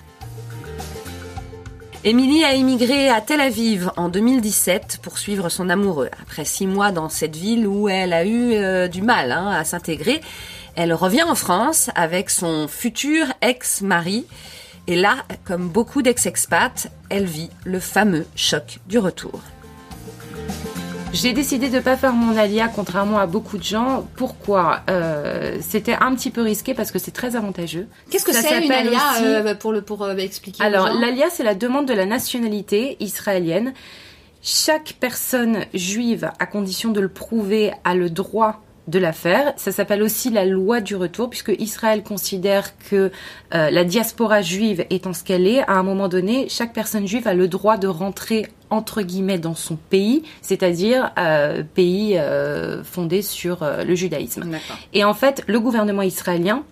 Émilie 2.05 2.43
a 2.43 2.55
émigré 2.55 3.09
à 3.09 3.21
Tel 3.21 3.41
Aviv 3.41 3.93
en 3.97 4.09
2017 4.09 4.99
pour 5.01 5.19
suivre 5.19 5.49
son 5.49 5.69
amoureux. 5.69 6.09
Après 6.21 6.45
six 6.45 6.67
mois 6.67 6.91
dans 6.91 7.09
cette 7.09 7.37
ville 7.37 7.69
où 7.69 7.89
elle 7.89 8.13
a 8.13 8.27
eu 8.27 8.89
du 8.89 9.03
mal 9.03 9.31
hein, 9.31 9.47
à 9.47 9.63
s'intégrer, 9.63 10.21
elle 10.77 10.93
revient 10.95 11.23
en 11.23 11.35
France 11.35 11.91
avec 11.95 12.31
son 12.31 12.69
futur 12.69 13.27
ex-mari. 13.41 14.27
Et 14.87 14.97
là, 14.97 15.19
comme 15.45 15.69
beaucoup 15.69 16.03
d'ex-expats, 16.03 16.89
elle 17.09 17.25
vit 17.25 17.51
le 17.65 17.79
fameux 17.79 18.27
choc 18.35 18.79
du 18.89 18.99
retour. 18.99 19.41
J'ai 21.13 21.35
décidé 21.35 21.69
de 21.69 21.77
ne 21.77 21.81
pas 21.81 21.97
faire 21.97 22.15
mon 22.15 22.37
alia, 22.39 22.69
contrairement 22.69 23.19
à 23.19 23.27
beaucoup 23.27 23.59
de 23.59 23.63
gens. 23.63 24.09
Pourquoi? 24.17 24.81
Euh, 24.89 25.59
C'était 25.61 25.95
un 25.95 26.15
petit 26.15 26.31
peu 26.31 26.41
risqué 26.41 26.73
parce 26.73 26.91
que 26.91 26.99
c'est 26.99 27.11
très 27.11 27.37
avantageux. 27.37 27.87
Qu'est-ce 28.11 28.25
que 28.25 28.33
c'est 28.33 28.65
une 28.65 28.73
alia 28.73 28.99
euh, 29.21 29.55
pour 29.55 29.73
le 29.73 29.83
pour 29.83 30.03
euh, 30.03 30.17
expliquer 30.17 30.65
Alors 30.65 30.89
l'alia, 30.89 31.29
c'est 31.31 31.45
la 31.45 31.55
demande 31.55 31.87
de 31.87 31.93
la 31.93 32.07
nationalité 32.07 32.97
israélienne. 32.99 33.75
Chaque 34.41 34.97
personne 34.99 35.67
juive, 35.75 36.31
à 36.39 36.47
condition 36.47 36.91
de 36.91 37.01
le 37.01 37.11
prouver, 37.11 37.73
a 37.85 37.95
le 37.95 38.09
droit 38.09 38.63
de 38.89 38.99
l'affaire. 38.99 39.53
Ça 39.57 39.71
s'appelle 39.73 40.03
aussi 40.03 40.31
la 40.31 40.45
loi 40.45 40.81
du 40.81 40.97
retour, 40.97 41.31
puisque 41.31 41.53
Israël 41.59 42.03
considère 42.03 42.77
que 42.79 43.11
euh, 43.55 43.71
la 43.71 43.85
diaspora 43.85 44.43
juive 44.43 44.85
étant 44.91 45.13
ce 45.13 45.23
qu'elle 45.23 45.47
est, 45.47 45.61
à 45.61 45.73
un 45.73 45.83
moment 45.83 46.09
donné, 46.09 46.49
chaque 46.49 46.73
personne 46.73 47.07
juive 47.07 47.29
a 47.29 47.35
le 47.35 47.49
droit 47.49 47.77
de 47.77 47.87
rentrer 47.87 48.47
entre 48.71 49.03
guillemets 49.03 49.39
dans 49.39 49.55
son 49.55 49.77
pays, 49.77 50.23
c'est-à-dire 50.41 51.13
euh, 51.19 51.63
pays 51.63 52.17
euh, 52.19 52.83
fondé 52.83 53.23
sur 53.23 53.65
le 53.87 53.95
judaïsme. 53.95 54.45
Et 54.95 55.05
en 55.05 55.15
fait, 55.15 55.45
le 55.47 55.61
gouvernement 55.61 56.03
israélien 56.03 56.65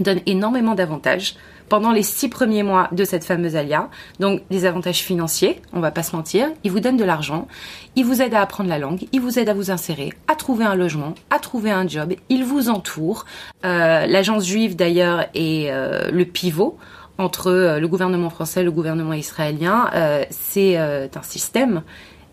donne 0.00 0.20
énormément 0.26 0.74
d'avantages 0.74 1.36
pendant 1.72 1.92
les 1.92 2.02
six 2.02 2.28
premiers 2.28 2.62
mois 2.62 2.90
de 2.92 3.02
cette 3.02 3.24
fameuse 3.24 3.56
alia. 3.56 3.88
Donc 4.20 4.42
des 4.50 4.66
avantages 4.66 4.98
financiers, 4.98 5.62
on 5.72 5.80
va 5.80 5.90
pas 5.90 6.02
se 6.02 6.14
mentir. 6.14 6.50
Il 6.64 6.70
vous 6.70 6.80
donne 6.80 6.98
de 6.98 7.04
l'argent, 7.04 7.48
il 7.96 8.04
vous 8.04 8.20
aide 8.20 8.34
à 8.34 8.42
apprendre 8.42 8.68
la 8.68 8.78
langue, 8.78 9.06
il 9.10 9.22
vous 9.22 9.38
aide 9.38 9.48
à 9.48 9.54
vous 9.54 9.70
insérer, 9.70 10.12
à 10.28 10.34
trouver 10.34 10.66
un 10.66 10.74
logement, 10.74 11.14
à 11.30 11.38
trouver 11.38 11.70
un 11.70 11.88
job. 11.88 12.12
Il 12.28 12.44
vous 12.44 12.68
entoure. 12.68 13.24
Euh, 13.64 14.04
l'agence 14.04 14.44
juive 14.44 14.76
d'ailleurs 14.76 15.24
est 15.32 15.70
euh, 15.70 16.10
le 16.10 16.26
pivot 16.26 16.76
entre 17.16 17.50
euh, 17.50 17.80
le 17.80 17.88
gouvernement 17.88 18.28
français 18.28 18.60
et 18.60 18.64
le 18.64 18.70
gouvernement 18.70 19.14
israélien. 19.14 19.88
C'est 20.28 20.76
un 20.76 21.22
système 21.22 21.80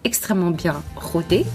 extrêmement 0.04 0.52
bien 0.52 0.84
rodé 0.98 1.46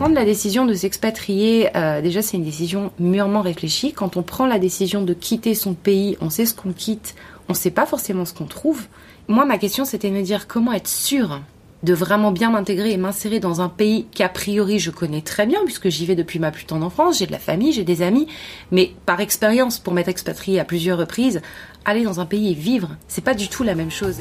prendre 0.00 0.14
la 0.14 0.24
décision 0.24 0.64
de 0.64 0.72
s'expatrier, 0.72 1.76
euh, 1.76 2.00
déjà 2.00 2.22
c'est 2.22 2.38
une 2.38 2.42
décision 2.42 2.90
mûrement 2.98 3.42
réfléchie. 3.42 3.92
Quand 3.92 4.16
on 4.16 4.22
prend 4.22 4.46
la 4.46 4.58
décision 4.58 5.02
de 5.02 5.12
quitter 5.12 5.52
son 5.52 5.74
pays, 5.74 6.16
on 6.22 6.30
sait 6.30 6.46
ce 6.46 6.54
qu'on 6.54 6.72
quitte, 6.72 7.14
on 7.50 7.52
ne 7.52 7.58
sait 7.58 7.70
pas 7.70 7.84
forcément 7.84 8.24
ce 8.24 8.32
qu'on 8.32 8.46
trouve. 8.46 8.86
Moi, 9.28 9.44
ma 9.44 9.58
question 9.58 9.84
c'était 9.84 10.08
de 10.08 10.14
me 10.14 10.22
dire 10.22 10.48
comment 10.48 10.72
être 10.72 10.88
sûr 10.88 11.42
de 11.82 11.92
vraiment 11.92 12.32
bien 12.32 12.50
m'intégrer 12.50 12.92
et 12.92 12.96
m'insérer 12.96 13.40
dans 13.40 13.60
un 13.60 13.68
pays 13.68 14.06
qu'a 14.06 14.30
priori 14.30 14.78
je 14.78 14.90
connais 14.90 15.20
très 15.20 15.44
bien 15.44 15.60
puisque 15.66 15.90
j'y 15.90 16.06
vais 16.06 16.16
depuis 16.16 16.38
ma 16.38 16.50
plus 16.50 16.64
tendre 16.64 16.86
enfance, 16.86 17.18
j'ai 17.18 17.26
de 17.26 17.32
la 17.32 17.38
famille, 17.38 17.74
j'ai 17.74 17.84
des 17.84 18.00
amis, 18.00 18.26
mais 18.70 18.92
par 19.04 19.20
expérience 19.20 19.78
pour 19.78 19.92
m'être 19.92 20.08
expatrié 20.08 20.58
à 20.60 20.64
plusieurs 20.64 20.96
reprises, 20.96 21.42
aller 21.84 22.04
dans 22.04 22.20
un 22.20 22.26
pays 22.26 22.52
et 22.52 22.54
vivre, 22.54 22.88
c'est 23.06 23.22
pas 23.22 23.34
du 23.34 23.48
tout 23.48 23.64
la 23.64 23.74
même 23.74 23.90
chose. 23.90 24.20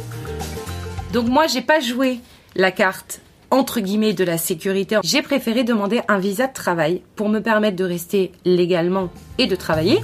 Donc 1.14 1.30
moi, 1.30 1.48
j'ai 1.48 1.62
pas 1.62 1.80
joué 1.80 2.20
la 2.58 2.72
carte 2.72 3.22
entre 3.52 3.80
guillemets 3.80 4.14
de 4.14 4.24
la 4.24 4.38
sécurité, 4.38 4.98
j'ai 5.04 5.22
préféré 5.22 5.64
demander 5.64 6.02
un 6.08 6.20
visa 6.20 6.48
de 6.48 6.54
travail 6.54 7.02
pour 7.16 7.30
me 7.30 7.40
permettre 7.40 7.76
de 7.76 7.84
rester 7.84 8.32
légalement 8.46 9.10
et 9.38 9.48
de 9.48 9.56
travailler. 9.56 10.00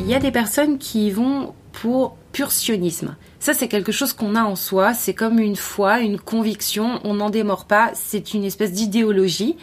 Il 0.00 0.08
y 0.08 0.14
a 0.14 0.18
des 0.18 0.30
personnes 0.30 0.78
qui 0.78 1.10
vont 1.10 1.54
pour 1.72 2.16
pur 2.32 2.52
sionisme. 2.52 3.16
Ça, 3.42 3.54
c'est 3.54 3.66
quelque 3.66 3.90
chose 3.90 4.12
qu'on 4.12 4.36
a 4.36 4.44
en 4.44 4.54
soi. 4.54 4.94
C'est 4.94 5.14
comme 5.14 5.40
une 5.40 5.56
foi, 5.56 5.98
une 5.98 6.16
conviction. 6.16 7.00
On 7.02 7.14
n'en 7.14 7.28
démord 7.28 7.64
pas. 7.64 7.90
C'est 7.94 8.34
une 8.34 8.44
espèce 8.44 8.70
d'idéologie. 8.70 9.56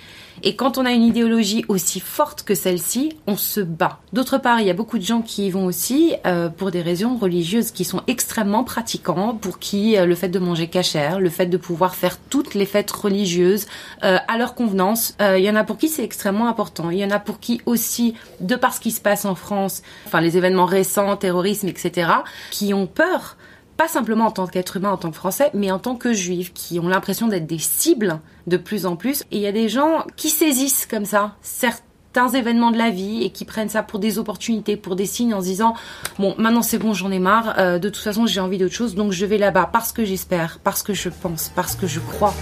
Et 0.44 0.58
quand 0.58 0.78
on 0.78 0.86
a 0.86 0.92
une 0.92 1.04
idéologie 1.04 1.64
aussi 1.70 2.02
forte 2.02 2.44
que 2.44 2.56
celle-ci, 2.56 3.16
on 3.26 3.38
se 3.38 3.62
bat. 3.62 4.00
D'autre 4.12 4.38
part, 4.38 4.60
il 4.60 4.68
y 4.68 4.70
a 4.70 4.74
beaucoup 4.74 4.98
de 4.98 5.04
gens 5.04 5.22
qui 5.22 5.48
y 5.48 5.50
vont 5.50 5.66
aussi 5.66 6.14
euh, 6.28 6.50
pour 6.50 6.72
des 6.72 6.82
raisons 6.82 7.16
religieuses 7.16 7.72
qui 7.72 7.86
sont 7.86 8.02
extrêmement 8.08 8.66
pratiquants, 8.66 9.34
pour 9.34 9.60
qui 9.60 9.98
euh, 9.98 10.06
le 10.06 10.16
fait 10.16 10.28
de 10.28 10.40
manger 10.40 10.68
cachère, 10.68 11.22
le 11.22 11.30
fait 11.30 11.46
de 11.46 11.56
pouvoir 11.56 11.96
faire 11.96 12.18
toutes 12.18 12.56
les 12.56 12.66
fêtes 12.66 12.92
religieuses 12.92 13.66
euh, 14.04 14.18
à 14.28 14.38
leur 14.38 14.56
convenance, 14.56 15.16
il 15.22 15.44
y 15.44 15.50
en 15.50 15.56
a 15.56 15.64
pour 15.64 15.78
qui 15.78 15.88
c'est 15.88 16.04
extrêmement 16.04 16.48
important. 16.50 16.90
Il 16.90 16.98
y 16.98 17.06
en 17.06 17.12
a 17.12 17.20
pour 17.20 17.40
qui 17.40 17.62
aussi, 17.66 18.14
de 18.42 18.58
par 18.58 18.74
ce 18.74 18.82
qui 18.82 18.92
se 18.92 19.00
passe 19.00 19.24
en 19.24 19.36
France, 19.36 19.84
enfin 20.06 20.20
les 20.20 20.36
événements 20.36 20.66
récents, 20.66 21.16
terrorisme, 21.16 21.70
etc., 21.70 22.12
qui 22.52 22.74
ont 22.74 22.88
peur 22.88 23.38
pas 23.80 23.88
simplement 23.88 24.26
en 24.26 24.32
tant 24.32 24.46
qu'être 24.46 24.76
humain, 24.76 24.92
en 24.92 24.98
tant 24.98 25.10
que 25.10 25.16
Français, 25.16 25.52
mais 25.54 25.72
en 25.72 25.80
tant 25.80 25.96
que 25.96 26.12
Juifs, 26.12 26.52
qui 26.54 26.82
ont 26.82 26.90
l'impression 26.90 27.30
d'être 27.30 27.48
des 27.48 27.60
cibles 27.60 28.20
de 28.46 28.58
plus 28.58 28.86
en 28.86 28.98
plus. 28.98 29.22
Et 29.32 29.38
il 29.38 29.40
y 29.40 29.48
a 29.48 29.54
des 29.54 29.70
gens 29.70 30.06
qui 30.18 30.28
saisissent 30.28 30.86
comme 30.86 31.06
ça 31.06 31.38
certains 31.42 32.28
événements 32.28 32.72
de 32.72 32.78
la 32.78 32.90
vie 32.90 33.24
et 33.24 33.30
qui 33.30 33.46
prennent 33.46 33.70
ça 33.70 33.82
pour 33.82 34.00
des 34.00 34.20
opportunités, 34.20 34.76
pour 34.76 34.98
des 34.98 35.06
signes 35.06 35.34
en 35.34 35.40
se 35.40 35.46
disant 35.46 35.76
bon 36.18 36.36
maintenant 36.38 36.62
c'est 36.62 36.78
bon 36.78 36.94
j'en 36.94 37.10
ai 37.10 37.20
marre, 37.20 37.58
euh, 37.58 37.80
de 37.80 37.88
toute 37.88 38.04
façon 38.04 38.26
j'ai 38.26 38.42
envie 38.42 38.58
d'autre 38.58 38.74
chose 38.74 38.96
donc 38.96 39.14
je 39.14 39.26
vais 39.26 39.38
là-bas 39.38 39.70
parce 39.72 39.94
que 39.94 40.04
j'espère, 40.04 40.60
parce 40.62 40.84
que 40.84 40.94
je 40.94 41.08
pense, 41.08 41.50
parce 41.56 41.78
que 41.78 41.88
je 41.88 42.02
crois. 42.02 42.34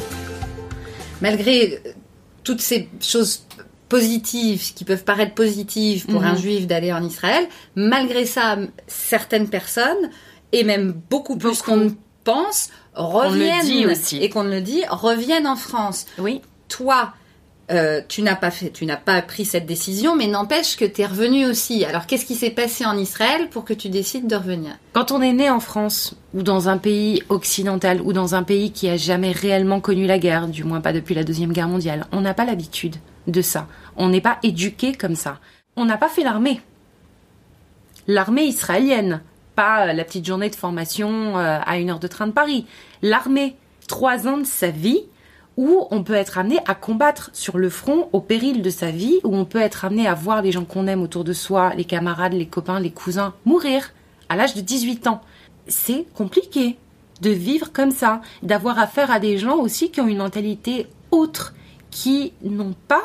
Malgré 1.22 1.76
euh, 1.86 1.92
toutes 2.44 2.62
ces 2.62 2.90
choses 3.00 3.46
positives 3.90 4.74
qui 4.74 4.86
peuvent 4.86 5.04
paraître 5.04 5.36
positives 5.36 6.08
pour 6.08 6.22
mhm. 6.22 6.28
un 6.30 6.36
juif 6.36 6.66
d'aller 6.66 6.92
en 6.92 7.04
Israël, 7.04 7.48
malgré 7.76 8.26
ça 8.26 8.58
certaines 8.88 9.50
personnes 9.50 10.10
et 10.52 10.64
même 10.64 10.94
beaucoup 11.10 11.38
plus 11.38 11.62
qu'on 11.62 11.78
ne 11.78 11.90
pense, 12.24 12.70
reviennent 12.94 13.90
aussi. 13.90 14.18
et 14.22 14.30
qu'on 14.30 14.44
ne 14.44 14.52
le 14.52 14.62
dit, 14.62 14.84
reviennent 14.90 15.48
en 15.48 15.56
France. 15.56 16.06
Oui. 16.18 16.42
Toi, 16.68 17.14
euh, 17.70 18.02
tu 18.08 18.22
n'as 18.22 18.36
pas 18.36 18.52
fait, 18.52 18.70
tu 18.70 18.86
n'as 18.86 18.98
pas 18.98 19.22
pris 19.22 19.44
cette 19.44 19.66
décision, 19.66 20.16
mais 20.16 20.28
n'empêche 20.28 20.78
que 20.78 20.86
tu 20.86 21.02
es 21.02 21.06
revenu 21.06 21.46
aussi. 21.46 21.84
Alors 21.84 22.06
qu'est-ce 22.06 22.26
qui 22.26 22.36
s'est 22.36 22.50
passé 22.50 22.86
en 22.86 22.98
Israël 22.98 23.50
pour 23.50 23.66
que 23.66 23.74
tu 23.74 23.90
décides 23.90 24.28
de 24.28 24.36
revenir? 24.36 24.72
Quand 24.94 25.12
on 25.12 25.22
est 25.22 25.34
né 25.34 25.50
en 25.50 25.60
France 25.60 26.16
ou 26.34 26.44
dans 26.44 26.70
un 26.70 26.78
pays 26.78 27.24
occidental 27.28 28.02
ou 28.02 28.14
dans 28.14 28.36
un 28.36 28.44
pays 28.44 28.72
qui 28.72 28.88
a 28.88 28.96
jamais 28.96 29.32
réellement 29.32 29.82
connu 29.82 30.08
la 30.08 30.18
guerre, 30.18 30.48
du 30.48 30.64
moins 30.64 30.80
pas 30.80 30.94
depuis 30.94 31.14
la 31.14 31.26
deuxième 31.26 31.52
guerre 31.52 31.68
mondiale, 31.68 32.08
on 32.14 32.22
n'a 32.22 32.34
pas 32.34 32.46
l'habitude 32.46 32.96
de 33.28 33.42
ça. 33.42 33.68
On 33.98 34.08
n'est 34.08 34.22
pas 34.22 34.38
éduqué 34.44 34.94
comme 34.94 35.16
ça. 35.16 35.40
On 35.76 35.84
n'a 35.84 35.98
pas 35.98 36.10
fait 36.10 36.24
l'armée. 36.24 36.62
L'armée 38.08 38.46
israélienne, 38.46 39.22
pas 39.58 39.92
la 39.92 40.06
petite 40.06 40.26
journée 40.26 40.52
de 40.52 40.56
formation 40.56 41.40
euh, 41.40 41.60
à 41.66 41.80
une 41.80 41.90
heure 41.90 42.00
de 42.00 42.08
train 42.08 42.28
de 42.28 42.32
Paris. 42.32 42.68
L'armée, 43.02 43.56
trois 43.88 44.28
ans 44.28 44.38
de 44.38 44.46
sa 44.46 44.70
vie 44.70 45.02
où 45.58 45.88
on 45.90 46.04
peut 46.04 46.14
être 46.14 46.38
amené 46.38 46.60
à 46.68 46.76
combattre 46.76 47.32
sur 47.34 47.58
le 47.58 47.72
front 47.72 48.08
au 48.14 48.22
péril 48.22 48.62
de 48.62 48.70
sa 48.70 48.92
vie, 48.92 49.20
où 49.24 49.36
on 49.36 49.46
peut 49.46 49.60
être 49.60 49.84
amené 49.84 50.08
à 50.08 50.14
voir 50.14 50.44
les 50.44 50.52
gens 50.52 50.64
qu'on 50.64 50.86
aime 50.86 51.02
autour 51.02 51.24
de 51.24 51.34
soi, 51.34 51.74
les 51.76 51.86
camarades, 51.86 52.34
les 52.34 52.46
copains, 52.46 52.80
les 52.80 52.92
cousins, 52.92 53.34
mourir 53.46 53.90
à 54.30 54.36
l'âge 54.36 54.54
de 54.54 54.62
18 54.62 55.08
ans. 55.08 55.22
C'est 55.68 56.06
compliqué 56.14 56.78
de 57.22 57.32
vivre 57.32 57.74
comme 57.74 57.90
ça, 57.90 58.22
d'avoir 58.44 58.78
affaire 58.78 59.10
à 59.10 59.20
des 59.20 59.40
gens 59.40 59.58
aussi 59.58 59.90
qui 59.90 60.00
ont 60.00 60.08
une 60.08 60.20
mentalité 60.20 60.86
autre, 61.10 61.56
qui 61.90 62.34
n'ont 62.44 62.76
pas 62.88 63.04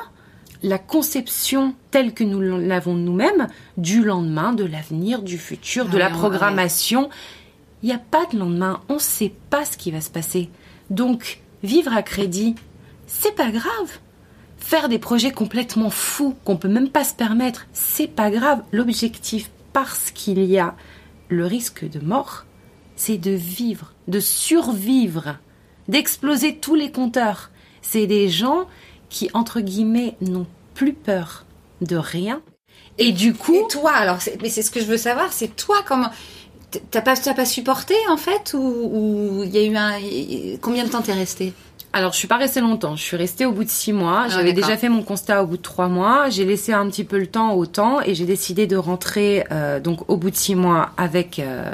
la 0.62 0.78
conception 0.78 1.74
telle 1.90 2.14
que 2.14 2.24
nous 2.24 2.40
l'avons 2.40 2.94
nous-mêmes 2.94 3.48
du 3.76 4.02
lendemain, 4.02 4.52
de 4.52 4.64
l'avenir, 4.64 5.22
du 5.22 5.38
futur, 5.38 5.88
de 5.88 5.98
la 5.98 6.10
programmation. 6.10 7.10
Il 7.82 7.86
n'y 7.86 7.94
a 7.94 7.98
pas 7.98 8.26
de 8.32 8.38
lendemain, 8.38 8.80
on 8.88 8.94
ne 8.94 8.98
sait 8.98 9.32
pas 9.50 9.64
ce 9.64 9.76
qui 9.76 9.90
va 9.90 10.00
se 10.00 10.10
passer. 10.10 10.50
Donc, 10.90 11.40
vivre 11.62 11.92
à 11.92 12.02
crédit, 12.02 12.54
c'est 13.06 13.34
pas 13.34 13.50
grave. 13.50 13.98
Faire 14.56 14.88
des 14.88 15.00
projets 15.00 15.32
complètement 15.32 15.90
fous 15.90 16.36
qu'on 16.44 16.56
peut 16.56 16.68
même 16.68 16.90
pas 16.90 17.04
se 17.04 17.14
permettre, 17.14 17.66
c'est 17.72 18.06
pas 18.06 18.30
grave. 18.30 18.62
L'objectif, 18.70 19.50
parce 19.72 20.12
qu'il 20.12 20.44
y 20.44 20.58
a 20.58 20.76
le 21.28 21.44
risque 21.44 21.88
de 21.88 21.98
mort, 21.98 22.44
c'est 22.94 23.18
de 23.18 23.32
vivre, 23.32 23.94
de 24.06 24.20
survivre 24.20 25.38
d'exploser 25.88 26.56
tous 26.56 26.74
les 26.74 26.92
compteurs. 26.92 27.50
C'est 27.80 28.06
des 28.06 28.28
gens 28.28 28.66
qui, 29.12 29.30
entre 29.34 29.60
guillemets, 29.60 30.16
n'ont 30.20 30.46
plus 30.74 30.94
peur 30.94 31.44
de 31.82 31.96
rien. 31.96 32.40
Et 32.98 33.12
du 33.12 33.34
coup... 33.34 33.54
Et 33.54 33.68
toi, 33.68 33.92
alors, 33.92 34.18
mais 34.40 34.48
c'est 34.48 34.62
ce 34.62 34.70
que 34.70 34.80
je 34.80 34.86
veux 34.86 34.96
savoir, 34.96 35.32
c'est 35.32 35.54
toi 35.54 35.76
comment... 35.86 36.10
T'as 36.90 37.02
pas, 37.02 37.16
pas 37.16 37.44
supporté 37.44 37.94
en 38.08 38.16
fait 38.16 38.54
ou 38.54 39.42
il 39.44 39.50
y 39.54 39.58
a 39.58 39.62
eu 39.62 39.76
un 39.76 40.56
combien 40.62 40.84
de 40.84 40.88
temps 40.88 41.02
t'es 41.02 41.12
resté 41.12 41.52
alors, 41.94 42.12
je 42.12 42.16
suis 42.16 42.28
pas 42.28 42.38
restée 42.38 42.60
longtemps. 42.60 42.96
Je 42.96 43.02
suis 43.02 43.16
restée 43.16 43.44
au 43.44 43.52
bout 43.52 43.64
de 43.64 43.68
six 43.68 43.92
mois. 43.92 44.22
Ah, 44.24 44.28
J'avais 44.28 44.52
déjà 44.52 44.76
fait 44.76 44.88
mon 44.88 45.02
constat 45.02 45.42
au 45.42 45.46
bout 45.46 45.58
de 45.58 45.62
trois 45.62 45.88
mois. 45.88 46.30
J'ai 46.30 46.44
laissé 46.44 46.72
un 46.72 46.88
petit 46.88 47.04
peu 47.04 47.18
le 47.18 47.26
temps 47.26 47.52
au 47.52 47.66
temps 47.66 48.00
et 48.00 48.14
j'ai 48.14 48.24
décidé 48.24 48.66
de 48.66 48.76
rentrer 48.76 49.44
euh, 49.52 49.78
donc 49.78 50.10
au 50.10 50.16
bout 50.16 50.30
de 50.30 50.36
six 50.36 50.54
mois 50.54 50.90
avec 50.96 51.38
euh, 51.38 51.70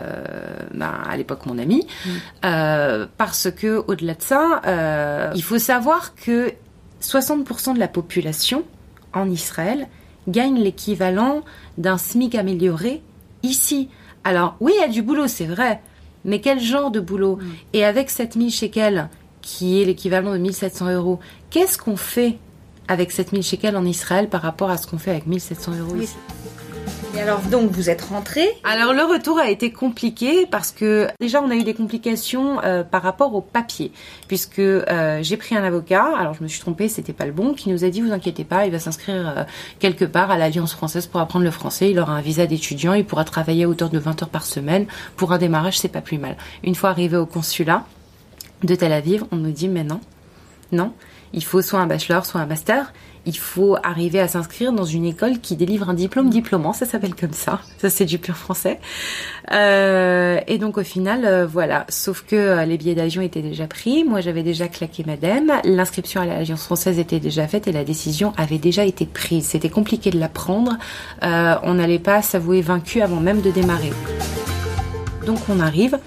bah, 0.74 0.94
à 1.08 1.16
l'époque 1.16 1.46
mon 1.46 1.58
ami 1.58 1.86
mm. 2.04 2.10
euh, 2.44 3.06
parce 3.16 3.48
que 3.50 3.82
au-delà 3.86 4.14
de 4.14 4.22
ça, 4.22 5.30
il 5.34 5.42
faut 5.42 5.58
savoir 5.58 6.14
que 6.16 6.52
60% 7.02 7.74
de 7.74 7.78
la 7.78 7.88
population 7.88 8.64
en 9.12 9.30
Israël 9.30 9.88
gagne 10.28 10.58
l'équivalent 10.58 11.42
d'un 11.78 11.98
SMIC 11.98 12.34
amélioré 12.34 13.02
ici. 13.42 13.88
Alors 14.24 14.56
oui, 14.60 14.72
il 14.76 14.80
y 14.80 14.84
a 14.84 14.88
du 14.88 15.02
boulot, 15.02 15.26
c'est 15.26 15.46
vrai. 15.46 15.80
Mais 16.24 16.40
quel 16.40 16.60
genre 16.60 16.90
de 16.90 17.00
boulot? 17.00 17.36
Mm. 17.36 17.52
Et 17.72 17.84
avec 17.84 18.10
7000 18.10 18.50
shekels 18.50 19.08
qui 19.40 19.80
est 19.80 19.84
l'équivalent 19.84 20.32
de 20.32 20.38
1700 20.38 20.92
euros. 20.92 21.20
Qu'est-ce 21.50 21.78
qu'on 21.78 21.96
fait? 21.96 22.38
Avec 22.88 23.12
7000 23.12 23.42
shekels 23.42 23.76
en 23.76 23.84
Israël 23.84 24.28
par 24.28 24.42
rapport 24.42 24.70
à 24.70 24.76
ce 24.76 24.86
qu'on 24.86 24.98
fait 24.98 25.10
avec 25.10 25.26
1700 25.26 25.72
euros 25.78 25.96
ici. 25.96 26.16
Et 27.14 27.20
alors 27.20 27.40
donc 27.40 27.70
vous 27.70 27.88
êtes 27.88 28.02
rentré 28.02 28.46
Alors 28.64 28.92
le 28.92 29.02
retour 29.02 29.38
a 29.38 29.48
été 29.48 29.72
compliqué 29.72 30.46
parce 30.50 30.72
que 30.72 31.08
déjà 31.20 31.42
on 31.42 31.50
a 31.50 31.54
eu 31.54 31.64
des 31.64 31.74
complications 31.74 32.60
euh, 32.62 32.82
par 32.82 33.02
rapport 33.02 33.34
au 33.34 33.40
papier. 33.40 33.92
Puisque 34.26 34.58
euh, 34.58 35.20
j'ai 35.22 35.36
pris 35.36 35.56
un 35.56 35.64
avocat, 35.64 36.10
alors 36.18 36.34
je 36.34 36.42
me 36.42 36.48
suis 36.48 36.60
trompée, 36.60 36.88
c'était 36.88 37.12
pas 37.12 37.24
le 37.24 37.32
bon, 37.32 37.54
qui 37.54 37.70
nous 37.70 37.84
a 37.84 37.88
dit 37.88 38.00
vous 38.00 38.12
inquiétez 38.12 38.44
pas, 38.44 38.66
il 38.66 38.72
va 38.72 38.78
s'inscrire 38.78 39.34
euh, 39.36 39.44
quelque 39.78 40.04
part 40.04 40.30
à 40.30 40.36
l'Alliance 40.36 40.72
française 40.74 41.06
pour 41.06 41.20
apprendre 41.20 41.44
le 41.44 41.50
français, 41.50 41.90
il 41.90 41.98
aura 41.98 42.12
un 42.12 42.20
visa 42.20 42.46
d'étudiant, 42.46 42.92
il 42.92 43.04
pourra 43.04 43.24
travailler 43.24 43.64
à 43.64 43.68
hauteur 43.68 43.88
de 43.88 43.98
20 43.98 44.22
heures 44.22 44.28
par 44.28 44.44
semaine, 44.44 44.86
pour 45.16 45.32
un 45.32 45.38
démarrage 45.38 45.78
c'est 45.78 45.88
pas 45.88 46.02
plus 46.02 46.18
mal. 46.18 46.36
Une 46.62 46.74
fois 46.74 46.90
arrivé 46.90 47.16
au 47.16 47.26
consulat, 47.26 47.84
de 48.64 48.74
Tel 48.74 48.92
Aviv, 48.92 49.24
on 49.30 49.36
nous 49.36 49.52
dit 49.52 49.68
mais 49.68 49.84
non, 49.84 50.00
non, 50.72 50.92
il 51.32 51.44
faut 51.44 51.62
soit 51.62 51.80
un 51.80 51.86
bachelor, 51.86 52.26
soit 52.26 52.40
un 52.40 52.46
master. 52.46 52.92
Il 53.26 53.36
faut 53.36 53.76
arriver 53.82 54.20
à 54.20 54.28
s'inscrire 54.28 54.72
dans 54.72 54.86
une 54.86 55.04
école 55.04 55.40
qui 55.40 55.54
délivre 55.54 55.90
un 55.90 55.94
diplôme 55.94 56.30
diplômant, 56.30 56.72
ça 56.72 56.86
s'appelle 56.86 57.14
comme 57.14 57.32
ça. 57.32 57.60
Ça 57.76 57.90
c'est 57.90 58.06
du 58.06 58.18
pur 58.18 58.36
français. 58.36 58.80
Euh, 59.52 60.40
et 60.46 60.56
donc 60.56 60.78
au 60.78 60.82
final, 60.82 61.26
euh, 61.26 61.46
voilà. 61.46 61.84
Sauf 61.90 62.24
que 62.26 62.36
euh, 62.36 62.64
les 62.64 62.78
billets 62.78 62.94
d'avion 62.94 63.20
étaient 63.20 63.42
déjà 63.42 63.66
pris. 63.66 64.04
Moi 64.04 64.22
j'avais 64.22 64.42
déjà 64.42 64.68
claqué 64.68 65.04
madame. 65.06 65.52
L'inscription 65.64 66.22
à 66.22 66.26
l'Alliance 66.26 66.64
française 66.64 66.98
était 66.98 67.20
déjà 67.20 67.46
faite 67.46 67.68
et 67.68 67.72
la 67.72 67.84
décision 67.84 68.32
avait 68.38 68.58
déjà 68.58 68.84
été 68.84 69.04
prise. 69.04 69.44
C'était 69.44 69.68
compliqué 69.68 70.10
de 70.10 70.18
la 70.18 70.28
prendre. 70.28 70.78
on 71.22 71.74
n'allait 71.74 71.98
pas 71.98 72.22
s'avouer 72.22 72.62
vaincu 72.62 73.02
avant 73.02 73.20
même 73.20 73.42
de 73.42 73.50
démarrer. 73.50 73.92
Donc 75.26 75.38
on 75.50 75.60
arrive 75.60 75.98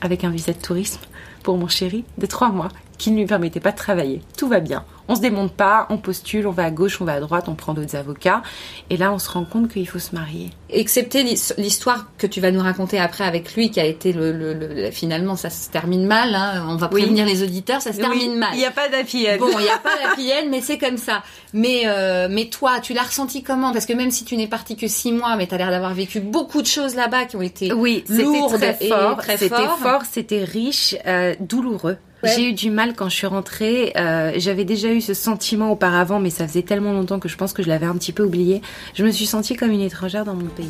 avec 0.00 0.24
un 0.24 0.30
visa 0.30 0.52
de 0.52 0.58
tourisme 0.58 1.00
pour 1.42 1.56
mon 1.56 1.68
chéri 1.68 2.04
de 2.18 2.26
trois 2.26 2.50
mois 2.50 2.68
qui 2.98 3.10
ne 3.10 3.16
lui 3.16 3.26
permettait 3.26 3.60
pas 3.60 3.72
de 3.72 3.76
travailler. 3.76 4.22
Tout 4.36 4.48
va 4.48 4.60
bien. 4.60 4.84
On 5.10 5.16
se 5.16 5.20
démonte 5.20 5.52
pas, 5.52 5.88
on 5.90 5.98
postule, 5.98 6.46
on 6.46 6.52
va 6.52 6.66
à 6.66 6.70
gauche, 6.70 7.00
on 7.00 7.04
va 7.04 7.14
à 7.14 7.20
droite, 7.20 7.48
on 7.48 7.56
prend 7.56 7.74
d'autres 7.74 7.96
avocats. 7.96 8.44
Et 8.90 8.96
là, 8.96 9.12
on 9.12 9.18
se 9.18 9.28
rend 9.28 9.44
compte 9.44 9.68
qu'il 9.68 9.88
faut 9.88 9.98
se 9.98 10.14
marier. 10.14 10.50
Excepté 10.68 11.24
l'histoire 11.24 12.06
que 12.16 12.28
tu 12.28 12.40
vas 12.40 12.52
nous 12.52 12.60
raconter 12.60 13.00
après 13.00 13.24
avec 13.24 13.56
lui, 13.56 13.72
qui 13.72 13.80
a 13.80 13.84
été 13.84 14.12
le, 14.12 14.88
finalement, 14.92 15.34
ça 15.34 15.50
se 15.50 15.68
termine 15.68 16.06
mal. 16.06 16.32
Hein. 16.36 16.64
On 16.68 16.76
va 16.76 16.86
prévenir 16.86 17.26
les 17.26 17.42
auditeurs, 17.42 17.82
ça 17.82 17.92
se 17.92 17.98
termine 17.98 18.38
mal. 18.38 18.50
Il 18.52 18.58
n'y 18.58 18.64
a 18.64 18.70
pas 18.70 18.88
d'happy 18.88 19.26
Bon, 19.40 19.50
il 19.58 19.64
n'y 19.64 19.68
a 19.68 19.78
pas 19.78 19.96
d'happy 20.00 20.30
mais 20.48 20.60
c'est 20.60 20.78
comme 20.78 20.96
ça. 20.96 21.24
Mais 21.54 21.82
euh, 21.86 22.28
mais 22.30 22.44
toi, 22.44 22.78
tu 22.78 22.94
l'as 22.94 23.02
ressenti 23.02 23.42
comment? 23.42 23.72
Parce 23.72 23.86
que 23.86 23.92
même 23.94 24.12
si 24.12 24.24
tu 24.24 24.36
n'es 24.36 24.46
parti 24.46 24.76
que 24.76 24.86
six 24.86 25.10
mois, 25.10 25.34
mais 25.34 25.48
tu 25.48 25.54
as 25.56 25.58
l'air 25.58 25.70
d'avoir 25.70 25.92
vécu 25.92 26.20
beaucoup 26.20 26.62
de 26.62 26.68
choses 26.68 26.94
là-bas 26.94 27.24
qui 27.24 27.34
ont 27.34 27.42
été 27.42 27.72
oui, 27.72 28.04
lourdes 28.08 28.60
très 28.60 28.74
fort, 28.74 29.20
C'était 29.26 29.48
fort, 29.48 30.02
c'était 30.08 30.44
riche, 30.44 30.94
euh, 31.04 31.34
douloureux. 31.40 31.96
J'ai 32.22 32.50
eu 32.50 32.52
du 32.52 32.70
mal 32.70 32.94
quand 32.94 33.08
je 33.08 33.16
suis 33.16 33.26
rentrée. 33.26 33.92
Euh, 33.96 34.32
J'avais 34.36 34.64
déjà 34.64 34.92
eu 34.92 35.00
ce 35.00 35.14
sentiment 35.14 35.72
auparavant, 35.72 36.20
mais 36.20 36.30
ça 36.30 36.46
faisait 36.46 36.62
tellement 36.62 36.92
longtemps 36.92 37.18
que 37.18 37.28
je 37.28 37.36
pense 37.36 37.52
que 37.52 37.62
je 37.62 37.68
l'avais 37.68 37.86
un 37.86 37.94
petit 37.94 38.12
peu 38.12 38.22
oublié. 38.24 38.60
Je 38.94 39.04
me 39.04 39.10
suis 39.10 39.26
sentie 39.26 39.56
comme 39.56 39.70
une 39.70 39.80
étrangère 39.80 40.24
dans 40.24 40.34
mon 40.34 40.46
pays. 40.46 40.68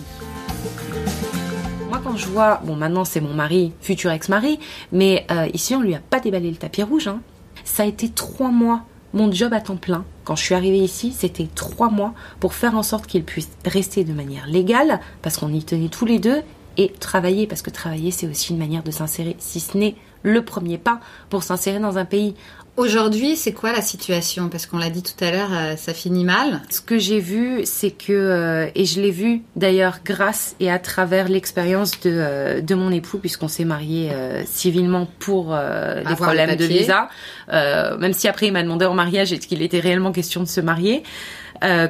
Moi, 1.89 2.01
quand 2.05 2.17
je 2.17 2.27
vois, 2.27 2.61
bon, 2.65 2.77
maintenant 2.77 3.05
c'est 3.05 3.21
mon 3.21 3.35
mari, 3.35 3.73
futur 3.81 4.13
ex-mari, 4.13 4.61
mais 4.93 5.27
euh, 5.31 5.49
ici 5.53 5.75
on 5.75 5.81
lui 5.81 5.95
a 5.95 5.99
pas 5.99 6.21
déballé 6.21 6.51
le 6.51 6.57
tapis 6.57 6.85
rouge. 6.85 7.09
Hein. 7.09 7.21
Ça 7.65 7.83
a 7.83 7.87
été 7.87 8.09
trois 8.09 8.51
mois. 8.51 8.83
Mon 9.13 9.33
job 9.33 9.53
à 9.53 9.61
temps 9.61 9.75
plein, 9.75 10.05
quand 10.23 10.37
je 10.37 10.45
suis 10.45 10.55
arrivée 10.55 10.79
ici, 10.79 11.13
c'était 11.13 11.49
trois 11.53 11.91
mois 11.91 12.15
pour 12.39 12.55
faire 12.55 12.77
en 12.77 12.85
sorte 12.85 13.09
qu'il 13.09 13.25
puisse 13.25 13.49
rester 13.67 14.05
de 14.05 14.13
manière 14.13 14.47
légale, 14.47 15.01
parce 15.21 15.37
qu'on 15.37 15.53
y 15.53 15.65
tenait 15.65 15.89
tous 15.89 16.05
les 16.05 16.21
deux, 16.21 16.43
et 16.77 16.93
travailler, 16.93 17.49
parce 17.49 17.61
que 17.61 17.71
travailler 17.71 18.13
c'est 18.13 18.29
aussi 18.29 18.53
une 18.53 18.59
manière 18.59 18.85
de 18.85 18.93
s'insérer, 18.93 19.35
si 19.41 19.59
ce 19.59 19.77
n'est 19.77 19.97
le 20.23 20.43
premier 20.45 20.79
pas 20.79 21.01
pour 21.29 21.43
s'insérer 21.43 21.79
dans 21.79 21.99
un 21.99 22.05
pays. 22.05 22.35
Aujourd'hui, 22.77 23.37
c'est 23.37 23.53
quoi 23.53 23.73
la 23.73 23.83
situation? 23.83 24.49
Parce 24.49 24.65
qu'on 24.65 24.79
l'a 24.79 24.89
dit 24.89 25.03
tout 25.03 25.23
à 25.23 25.31
l'heure, 25.31 25.51
euh, 25.53 25.77
ça 25.77 25.93
finit 25.93 26.25
mal. 26.25 26.63
Ce 26.71 26.81
que 26.81 26.99
j'ai 26.99 27.21
vu, 27.21 27.61
c'est 27.65 27.91
que, 27.91 28.13
euh, 28.13 28.71
et 28.75 28.87
je 28.87 29.03
l'ai 29.03 29.11
vu 29.11 29.43
d'ailleurs 29.57 29.99
grâce 30.03 30.57
et 30.61 30.71
à 30.71 30.79
travers 30.79 31.29
l'expérience 31.29 32.01
de, 32.01 32.11
euh, 32.11 32.61
de 32.63 32.75
mon 32.75 32.91
époux, 32.91 33.19
puisqu'on 33.19 33.49
s'est 33.49 33.67
marié 33.67 34.11
civilement 34.47 35.07
pour 35.19 35.55
des 35.55 36.15
problèmes 36.15 36.57
de 36.57 36.65
visa, 36.65 37.09
même 37.51 38.13
si 38.13 38.29
après 38.29 38.47
il 38.47 38.53
m'a 38.53 38.63
demandé 38.63 38.87
en 38.87 38.95
mariage 38.95 39.33
est-ce 39.33 39.47
qu'il 39.47 39.63
était 39.63 39.81
réellement 39.81 40.13
question 40.13 40.43
de 40.43 40.49
se 40.49 40.61
marier, 40.61 41.03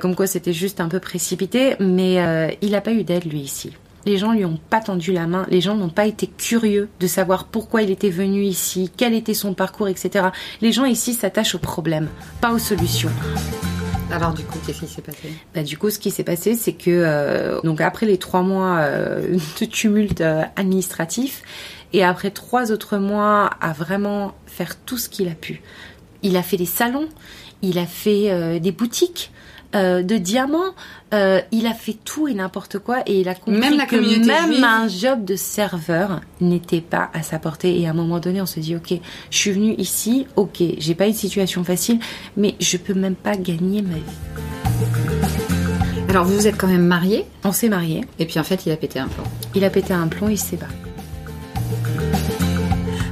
comme 0.00 0.16
quoi 0.16 0.26
c'était 0.26 0.52
juste 0.52 0.80
un 0.80 0.88
peu 0.88 0.98
précipité, 0.98 1.76
mais 1.78 2.56
il 2.62 2.72
n'a 2.72 2.80
pas 2.80 2.92
eu 2.92 3.04
d'aide 3.04 3.30
lui 3.30 3.40
ici. 3.40 3.72
Les 4.06 4.16
gens 4.16 4.32
lui 4.32 4.44
ont 4.44 4.58
pas 4.70 4.80
tendu 4.80 5.12
la 5.12 5.26
main, 5.26 5.46
les 5.50 5.60
gens 5.60 5.74
n'ont 5.74 5.90
pas 5.90 6.06
été 6.06 6.26
curieux 6.26 6.88
de 7.00 7.06
savoir 7.06 7.44
pourquoi 7.44 7.82
il 7.82 7.90
était 7.90 8.10
venu 8.10 8.42
ici, 8.42 8.90
quel 8.96 9.14
était 9.14 9.34
son 9.34 9.54
parcours, 9.54 9.88
etc. 9.88 10.28
Les 10.62 10.72
gens 10.72 10.84
ici 10.86 11.12
s'attachent 11.14 11.54
aux 11.54 11.58
problèmes, 11.58 12.08
pas 12.40 12.52
aux 12.52 12.58
solutions. 12.58 13.10
Alors 14.12 14.34
du 14.34 14.42
coup, 14.42 14.58
qu'est-ce 14.66 14.80
qui 14.80 14.88
s'est 14.88 15.02
passé? 15.02 15.32
Bah, 15.54 15.62
Du 15.62 15.78
coup, 15.78 15.90
ce 15.90 15.98
qui 15.98 16.10
s'est 16.10 16.24
passé, 16.24 16.54
c'est 16.54 16.72
que 16.72 16.90
euh, 16.90 17.60
donc 17.62 17.80
après 17.80 18.06
les 18.06 18.18
trois 18.18 18.42
mois 18.42 18.78
euh, 18.78 19.36
de 19.60 19.64
tumulte 19.64 20.20
euh, 20.20 20.42
administratif 20.56 21.42
et 21.92 22.02
après 22.04 22.30
trois 22.30 22.72
autres 22.72 22.98
mois 22.98 23.50
à 23.60 23.72
vraiment 23.72 24.34
faire 24.46 24.76
tout 24.78 24.98
ce 24.98 25.08
qu'il 25.08 25.28
a 25.28 25.34
pu, 25.34 25.62
il 26.22 26.36
a 26.36 26.42
fait 26.42 26.56
des 26.56 26.66
salons, 26.66 27.08
il 27.62 27.78
a 27.78 27.86
fait 27.86 28.60
des 28.60 28.72
boutiques, 28.72 29.32
euh, 29.74 30.02
de 30.02 30.16
diamants. 30.16 30.74
Euh, 31.14 31.40
il 31.52 31.66
a 31.66 31.74
fait 31.74 31.96
tout 32.04 32.28
et 32.28 32.34
n'importe 32.34 32.78
quoi 32.78 33.02
et 33.06 33.20
il 33.20 33.28
a 33.28 33.34
compris 33.34 33.58
même 33.58 33.86
que 33.86 33.96
même 34.26 34.64
un 34.64 34.88
job 34.88 35.24
de 35.24 35.36
serveur 35.36 36.20
n'était 36.40 36.80
pas 36.80 37.10
à 37.14 37.22
sa 37.22 37.38
portée. 37.38 37.80
Et 37.80 37.86
à 37.86 37.90
un 37.90 37.94
moment 37.94 38.18
donné, 38.18 38.40
on 38.40 38.46
se 38.46 38.60
dit, 38.60 38.76
ok, 38.76 38.94
je 39.30 39.36
suis 39.36 39.52
venu 39.52 39.74
ici, 39.78 40.26
ok, 40.36 40.62
j'ai 40.78 40.94
pas 40.94 41.06
une 41.06 41.14
situation 41.14 41.64
facile, 41.64 41.98
mais 42.36 42.54
je 42.60 42.76
peux 42.76 42.94
même 42.94 43.16
pas 43.16 43.36
gagner 43.36 43.82
ma 43.82 43.94
vie. 43.94 44.02
Alors 46.08 46.24
vous 46.24 46.34
vous 46.34 46.46
êtes 46.48 46.56
quand 46.56 46.66
même 46.66 46.86
mariés 46.86 47.24
On 47.44 47.52
s'est 47.52 47.68
mariés. 47.68 48.04
Et 48.18 48.26
puis 48.26 48.40
en 48.40 48.44
fait, 48.44 48.66
il 48.66 48.72
a 48.72 48.76
pété 48.76 48.98
un 48.98 49.06
plomb. 49.06 49.24
Il 49.54 49.64
a 49.64 49.70
pété 49.70 49.92
un 49.92 50.08
plomb, 50.08 50.28
il 50.28 50.38
s'est 50.38 50.56
barré. 50.56 50.74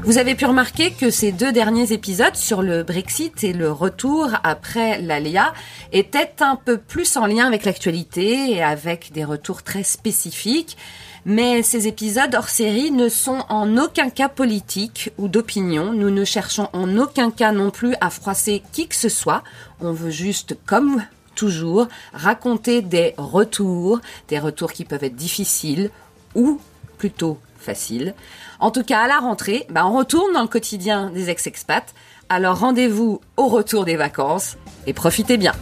Vous 0.09 0.16
avez 0.16 0.35
pu 0.35 0.47
remarquer 0.47 0.90
que 0.90 1.11
ces 1.11 1.33
deux 1.33 1.53
derniers 1.53 1.92
épisodes 1.92 2.35
sur 2.35 2.62
le 2.62 2.83
Brexit 2.83 3.44
et 3.44 3.53
le 3.53 3.71
retour 3.71 4.31
après 4.42 5.03
l'ALIA 5.03 5.53
étaient 5.92 6.33
un 6.40 6.57
peu 6.57 6.79
plus 6.79 7.18
en 7.18 7.27
lien 7.27 7.47
avec 7.47 7.66
l'actualité 7.66 8.53
et 8.53 8.62
avec 8.62 9.12
des 9.12 9.27
retours 9.27 9.62
très 9.62 9.83
spécifiques. 9.83 10.79
Mais 11.27 11.62
ces 11.62 11.88
épisodes 11.88 12.35
hors 12.35 12.49
série 12.49 12.90
ne 12.90 13.11
sont 13.11 13.44
en 13.51 13.77
aucun 13.77 14.09
cas 14.09 14.31
politiques 14.31 15.11
ou 15.18 15.29
d'opinion. 15.29 15.92
Nous 15.92 16.09
ne 16.09 16.25
cherchons 16.25 16.71
en 16.73 16.97
aucun 16.97 17.31
cas 17.31 17.53
non 17.53 17.71
plus 17.71 17.94
à 18.01 18.09
froisser 18.09 18.62
qui 18.73 18.88
que 18.88 18.97
ce 18.97 19.11
soit. 19.11 19.44
On 19.83 19.92
veut 19.92 20.09
juste, 20.09 20.57
comme 20.64 21.05
toujours, 21.35 21.87
raconter 22.14 22.81
des 22.81 23.12
retours, 23.18 24.01
des 24.29 24.38
retours 24.38 24.73
qui 24.73 24.87
peuvent 24.87 25.05
être 25.05 25.16
difficiles 25.16 25.90
ou 26.35 26.62
plutôt 26.97 27.38
faciles. 27.59 28.14
En 28.61 28.71
tout 28.71 28.83
cas, 28.83 29.01
à 29.01 29.09
la 29.09 29.18
rentrée, 29.18 29.66
bah, 29.71 29.87
on 29.87 29.92
retourne 29.92 30.33
dans 30.33 30.42
le 30.42 30.49
quotidien 30.49 31.11
des 31.11 31.31
ex-expats. 31.31 31.94
Alors 32.29 32.59
rendez-vous 32.59 33.21
au 33.37 33.47
retour 33.47 33.85
des 33.85 33.97
vacances 33.97 34.57
et 34.87 34.92
profitez 34.92 35.37
bien. 35.37 35.53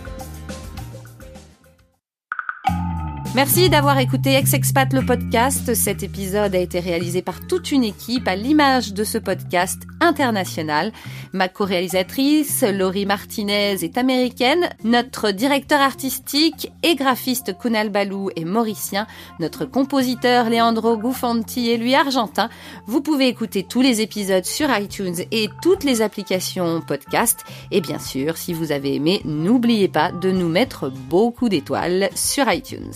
Merci 3.36 3.68
d'avoir 3.68 3.98
écouté 3.98 4.32
Ex-Expat 4.32 4.94
le 4.94 5.04
podcast. 5.04 5.74
Cet 5.74 6.02
épisode 6.02 6.54
a 6.54 6.58
été 6.58 6.80
réalisé 6.80 7.20
par 7.20 7.46
toute 7.46 7.70
une 7.70 7.84
équipe 7.84 8.26
à 8.26 8.34
l'image 8.34 8.94
de 8.94 9.04
ce 9.04 9.18
podcast 9.18 9.82
international. 10.00 10.90
Ma 11.34 11.48
co-réalisatrice, 11.48 12.62
Laurie 12.62 13.04
Martinez, 13.04 13.84
est 13.84 13.98
américaine. 13.98 14.70
Notre 14.84 15.32
directeur 15.32 15.82
artistique 15.82 16.72
et 16.82 16.94
graphiste 16.94 17.58
Kunal 17.58 17.90
Balou 17.90 18.30
est 18.36 18.46
mauricien. 18.46 19.06
Notre 19.38 19.66
compositeur 19.66 20.48
Leandro 20.48 20.96
Gufanti 20.96 21.70
est 21.70 21.76
lui 21.76 21.94
argentin. 21.94 22.48
Vous 22.86 23.02
pouvez 23.02 23.28
écouter 23.28 23.64
tous 23.64 23.82
les 23.82 24.00
épisodes 24.00 24.46
sur 24.46 24.74
iTunes 24.74 25.16
et 25.30 25.50
toutes 25.60 25.84
les 25.84 26.00
applications 26.00 26.80
podcast. 26.80 27.44
Et 27.70 27.82
bien 27.82 27.98
sûr, 27.98 28.38
si 28.38 28.54
vous 28.54 28.72
avez 28.72 28.94
aimé, 28.94 29.20
n'oubliez 29.26 29.88
pas 29.88 30.10
de 30.10 30.30
nous 30.30 30.48
mettre 30.48 30.88
beaucoup 30.88 31.50
d'étoiles 31.50 32.08
sur 32.14 32.50
iTunes. 32.50 32.94